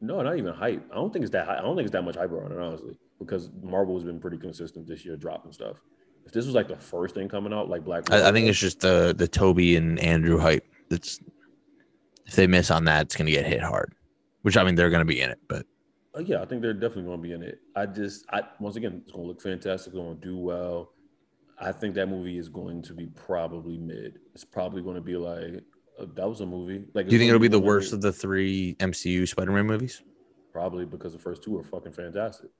[0.01, 0.83] No, not even hype.
[0.91, 1.45] I don't think it's that.
[1.47, 1.59] High.
[1.59, 4.39] I don't think it's that much hype on it, honestly, because Marvel has been pretty
[4.39, 5.76] consistent this year, dropping stuff.
[6.26, 8.58] If this was like the first thing coming out, like Black, I, I think it's
[8.58, 10.64] just the the Tobey and Andrew hype.
[10.88, 11.20] That's
[12.26, 13.94] if they miss on that, it's gonna get hit hard.
[14.42, 15.66] Which I mean, they're gonna be in it, but
[16.14, 17.60] Uh, yeah, I think they're definitely going to be in it.
[17.76, 19.92] I just, I once again, it's going to look fantastic.
[19.92, 20.90] It's going to do well.
[21.60, 24.18] I think that movie is going to be probably mid.
[24.34, 25.62] It's probably going to be like
[26.00, 26.84] uh, that was a movie.
[26.94, 29.66] Like, do you think it'll be the worst Of- of the three MCU Spider Man
[29.66, 30.02] movies?
[30.52, 32.50] probably because the first two are fucking fantastic.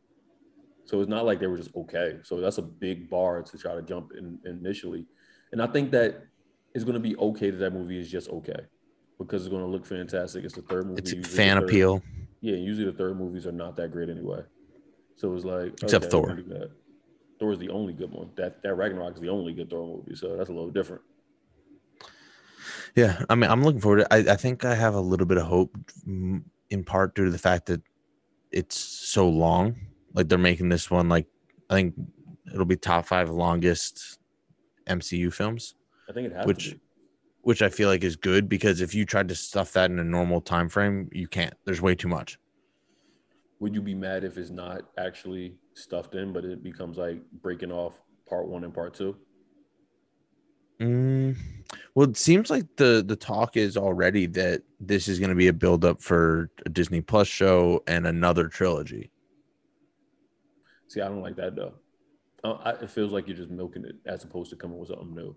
[0.91, 2.17] So it's not like they were just okay.
[2.25, 5.07] So that's a big bar to try to jump in initially.
[5.53, 6.25] And I think that
[6.75, 8.59] it's going to be okay that that movie is just okay
[9.17, 10.45] because it's going to look fantastic.
[10.45, 11.01] It's the third movie.
[11.01, 12.03] It's fan third- appeal.
[12.41, 14.41] Yeah, usually the third movies are not that great anyway.
[15.15, 16.23] So it's like Except okay, Thor.
[16.23, 16.71] we're gonna do that.
[17.39, 18.31] Thor is the only good one.
[18.37, 20.17] That that Ragnarok is the only good Thor movie.
[20.17, 21.03] So that's a little different.
[22.97, 24.13] Yeah, I mean, I'm looking forward to.
[24.13, 27.39] I, I think I have a little bit of hope, in part due to the
[27.39, 27.81] fact that
[28.51, 29.77] it's so long.
[30.13, 31.27] Like they're making this one like
[31.69, 31.95] I think
[32.53, 34.19] it'll be top five longest
[34.87, 35.75] MCU films,
[36.09, 36.77] I think it has which
[37.43, 40.05] which I feel like is good because if you tried to stuff that in a
[40.05, 41.55] normal time frame, you can't.
[41.65, 42.39] There's way too much.
[43.61, 47.73] Would you be mad if it's not actually stuffed in, but it becomes like breaking
[47.73, 49.17] off part one and part two?
[50.81, 51.37] Mm,
[51.95, 55.49] Well, it seems like the the talk is already that this is going to be
[55.49, 59.11] a build up for a Disney Plus show and another trilogy.
[60.91, 61.75] See, I don't like that though.
[62.43, 65.15] Uh, I, it feels like you're just milking it as opposed to coming with something
[65.15, 65.37] new.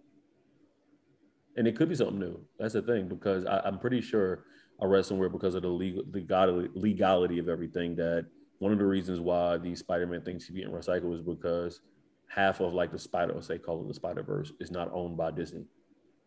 [1.56, 2.43] And it could be something new.
[2.58, 4.45] That's the thing because I, I'm pretty sure
[4.82, 8.26] I read somewhere because of the legal legality, legality of everything that
[8.58, 11.82] one of the reasons why these Spider-Man things keep getting recycled is because
[12.30, 15.30] half of like the Spider, say call it the Spider Verse, is not owned by
[15.30, 15.66] Disney.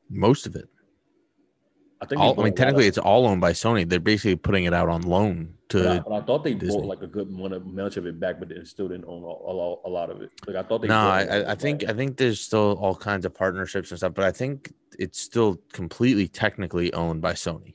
[0.09, 0.69] Most of it.
[2.01, 2.21] I think.
[2.21, 3.89] All, I mean, bought a lot technically, it's all owned by Sony.
[3.89, 6.03] They're basically putting it out on loan But I, to.
[6.07, 6.77] but I thought they Disney.
[6.77, 9.27] bought like a good one, much of it back, but they still didn't own a,
[9.27, 10.31] a, lot, a lot of it.
[10.47, 10.89] Like I thought they.
[10.89, 11.91] No, bought I, a lot of I- I think back.
[11.91, 15.61] I think there's still all kinds of partnerships and stuff, but I think it's still
[15.73, 17.75] completely technically owned by Sony.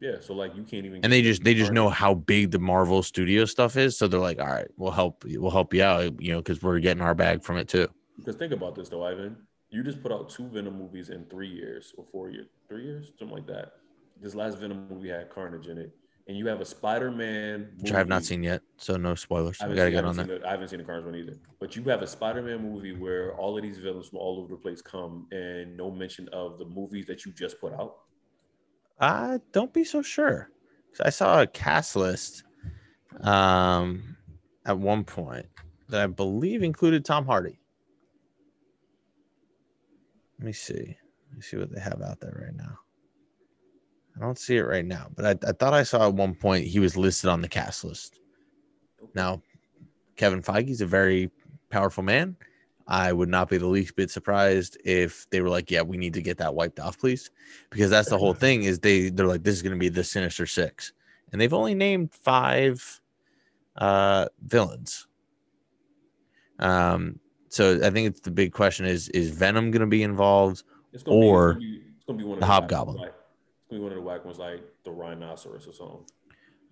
[0.00, 1.04] Yeah, so like you can't even.
[1.04, 4.18] And they just they just know how big the Marvel Studio stuff is, so they're
[4.18, 7.14] like, all right, we'll help we'll help you out, you know, because we're getting our
[7.14, 7.86] bag from it too.
[8.18, 9.36] Because think about this though, Ivan.
[9.72, 13.12] You just put out two Venom movies in three years or four years, three years,
[13.18, 13.72] something like that.
[14.20, 15.96] This last Venom movie had Carnage in it,
[16.28, 19.56] and you have a Spider-Man, Which I have not seen yet, so no spoilers.
[19.62, 20.40] I I haven't gotta seen- get I on that.
[20.42, 21.38] the- I haven't seen the Carnage one either.
[21.58, 24.60] But you have a Spider-Man movie where all of these villains from all over the
[24.60, 27.96] place come, and no mention of the movies that you just put out.
[29.00, 30.50] Uh, don't be so sure.
[31.02, 32.44] I saw a cast list
[33.22, 34.18] um,
[34.66, 35.46] at one point
[35.88, 37.58] that I believe included Tom Hardy.
[40.42, 40.96] Let me see.
[41.28, 42.76] Let me see what they have out there right now.
[44.16, 46.66] I don't see it right now, but I, I thought I saw at one point
[46.66, 48.18] he was listed on the cast list.
[49.14, 49.40] Now,
[50.16, 51.30] Kevin Feige's a very
[51.70, 52.34] powerful man.
[52.88, 56.14] I would not be the least bit surprised if they were like, "Yeah, we need
[56.14, 57.30] to get that wiped off, please,"
[57.70, 58.64] because that's the whole thing.
[58.64, 60.92] Is they they're like, "This is going to be the Sinister Six.
[61.30, 63.00] and they've only named five
[63.76, 65.06] uh, villains.
[66.58, 67.20] Um,
[67.52, 70.62] so I think it's the big question: is is Venom going to be involved?
[70.92, 72.96] It's gonna Or be, it's gonna be, it's gonna be one of the whack Hobgoblin.
[72.96, 76.04] Like, it's gonna be one of the whack ones, like the rhinoceros or something.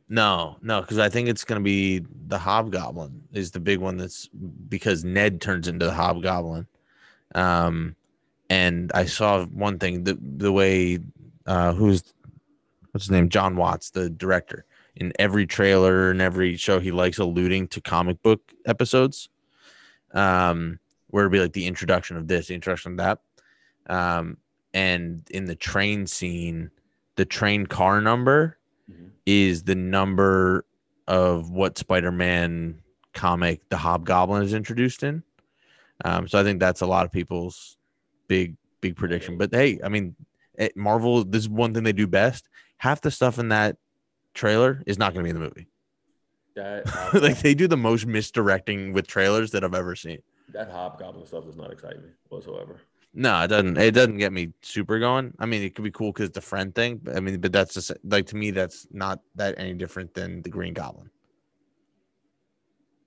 [0.09, 3.97] No, no, because I think it's going to be the Hobgoblin is the big one.
[3.97, 4.29] That's
[4.69, 6.67] because Ned turns into the Hobgoblin.
[7.37, 7.95] Um,
[8.49, 10.99] and I saw one thing the the way
[11.47, 12.03] uh, who's
[12.91, 14.65] what's his name Jon Watts, the director,
[14.97, 19.29] in every trailer and every show he likes alluding to comic book episodes.
[20.13, 23.19] Um, where it'd be like the introduction of this, the introduction of that.
[23.89, 24.37] Um,
[24.73, 26.71] and in the train scene,
[27.17, 28.59] the train car number
[28.91, 29.11] Mhm.
[29.27, 30.65] is the number
[31.09, 32.81] of what Spider-Man
[33.13, 35.25] comic the Hobgoblin is introduced in.
[36.05, 37.77] Um, so I think that's a lot of people's
[38.29, 39.37] big big prediction.
[39.37, 40.15] But hey, I mean,
[40.77, 42.49] Marvel, this is one thing they do best.
[42.79, 43.77] Half the stuff in that
[44.33, 45.67] trailer is not going to be in the movie.
[46.57, 46.85] That
[47.23, 50.19] like they do the most misdirecting with trailers that I've ever seen.
[50.53, 52.81] that hobgoblin stuff does not excite me whatsoever.
[53.13, 53.77] No, it doesn't.
[53.77, 55.33] It doesn't get me super going.
[55.41, 57.01] I mean, it could be cool because it's a friend thing.
[57.03, 60.43] But I mean, but that's just like to me, that's not that any different than
[60.43, 61.11] the Green Goblin.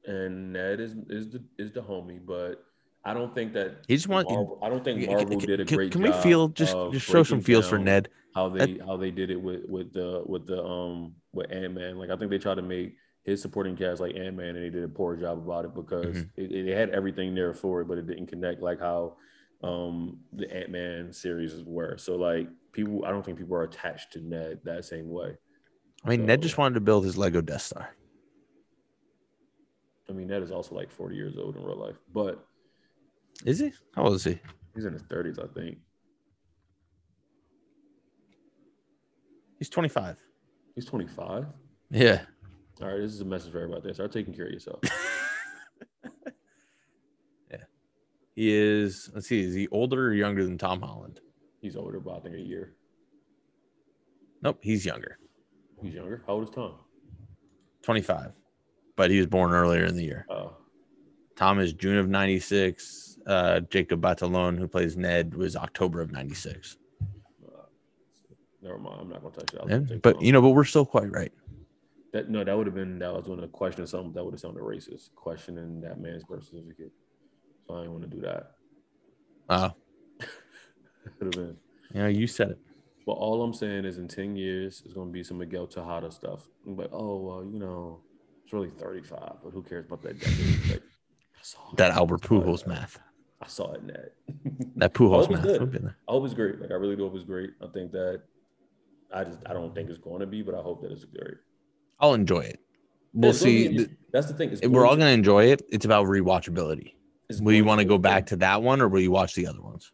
[0.06, 2.66] And Ned is is the is the homie, but
[3.06, 5.66] I don't think that He just want- Marvel, I don't think Marvel can- did a
[5.66, 8.10] can- great Can we feel just just show some feels for Ned?
[8.36, 11.98] how they how they did it with with the with the um with Ant Man.
[11.98, 14.70] Like I think they tried to make his supporting cast like Ant Man, and they
[14.70, 16.30] did a poor job about it because Mhm.
[16.36, 19.18] it, it had everything there for it, but it didn't connect like how
[19.64, 21.98] um the Ant Man series were.
[21.98, 25.38] So like people, I don't think people are attached to Ned that same way.
[26.04, 27.96] I mean, Ned just wanted to build his Lego Death Star.
[30.10, 32.46] I mean, Ned is also like forty years old in real life, but
[33.46, 33.72] Is he?
[33.96, 34.40] How old is he?
[34.76, 35.78] he's in his thirties, I think.
[39.60, 40.18] He's 25.
[40.76, 41.46] He's twenty five.
[41.90, 42.24] Yeah.
[42.82, 43.94] All right, this is a message for everybody.
[43.94, 44.80] Start taking care of yourself.
[47.52, 47.58] Yeah,
[48.36, 51.20] he is, let's see, is he older or younger than Tom Holland?
[51.62, 52.74] He's older by I think a year.
[54.42, 55.20] Nope, he's younger.
[55.84, 56.24] He's younger.
[56.26, 56.74] How old is Tom?
[57.84, 58.32] 25.
[58.96, 60.26] But he was born earlier in the year.
[60.32, 60.56] Oh,
[61.36, 63.20] Tom is June of 96.
[63.28, 66.78] Uh, Jacob Batalon, who plays Ned, was October of 96.
[67.46, 67.62] uh,
[68.64, 69.00] never mind.
[69.02, 69.70] I'm not gonna touch that.
[69.70, 71.32] Yeah, but, you know, but we're still quite right.
[72.14, 74.40] That no, that would have been that was when a question something that would have
[74.42, 75.14] sounded racist.
[75.16, 76.92] Questioning that man's birth certificate.
[77.68, 78.52] So I didn't want to do that.
[79.50, 79.70] Uh,
[81.20, 81.58] Could have been.
[81.94, 82.60] you know, you said it.
[83.06, 86.48] But all I'm saying is, in ten years, it's gonna be some Miguel Tejada stuff.
[86.66, 88.00] I'm like, oh well, you know,
[88.46, 90.70] it's really 35, but who cares about that decade?
[90.72, 90.82] Like,
[91.36, 93.00] I saw That Albert I saw it, Pujols math.
[93.42, 94.14] I saw it in that.
[94.78, 95.44] That Pujols math.
[95.44, 95.60] good.
[95.62, 95.98] would be there.
[96.08, 96.60] I hope it's great.
[96.62, 97.50] Like I really do hope it's great.
[97.62, 98.22] I think that
[99.14, 101.36] I just I don't think it's going to be, but I hope that it's great.
[102.00, 102.60] I'll enjoy it.
[103.14, 103.88] We'll It's see.
[104.12, 104.52] that's the thing.
[104.52, 105.62] It's we're all going going to enjoy it.
[105.72, 106.94] It's about rewatchability.
[107.30, 109.48] it's Will you want to go back to that one or will you watch the
[109.48, 109.92] other ones?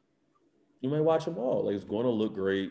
[0.82, 1.66] you might watch them all.
[1.66, 2.70] Like it's going to look great.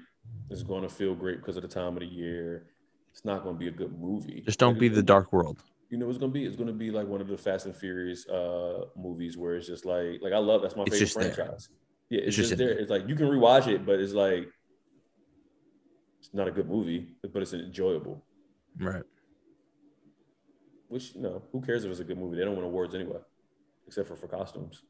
[0.50, 2.66] It's going to feel great because of the time of the year.
[3.12, 4.42] It's not going to be a good movie.
[4.46, 5.62] Just don't be the gonna- dark world.
[5.90, 6.44] You know, it's gonna be.
[6.44, 9.86] It's gonna be like one of the Fast and Furious uh movies where it's just
[9.86, 10.60] like, like I love.
[10.60, 11.32] That's my It's favorite just there.
[11.32, 11.68] franchise.
[12.10, 12.68] Yeah, it's, It's just, just there.
[12.74, 12.78] there.
[12.78, 14.48] It's like you can rewatch it, but it's like
[16.20, 18.22] it's not a good movie, but it's enjoyable.
[18.78, 19.02] Right.
[20.88, 22.36] Which you know, who cares if it's a good movie?
[22.36, 23.18] They don't win awards anyway,
[23.86, 24.82] except for for costumes.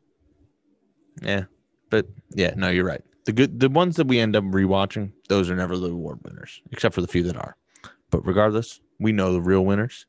[1.20, 1.44] Yeah.
[1.90, 3.02] But yeah, no, you're right.
[3.24, 6.62] The good the ones that we end up rewatching, those are never the award winners,
[6.70, 7.56] except for the few that are.
[8.10, 10.06] But regardless, we know the real winners.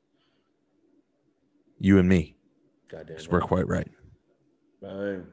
[1.80, 2.36] You and me.
[2.90, 3.16] Goddamn.
[3.18, 3.90] 'cause we're quite right.
[4.82, 5.26] Bang.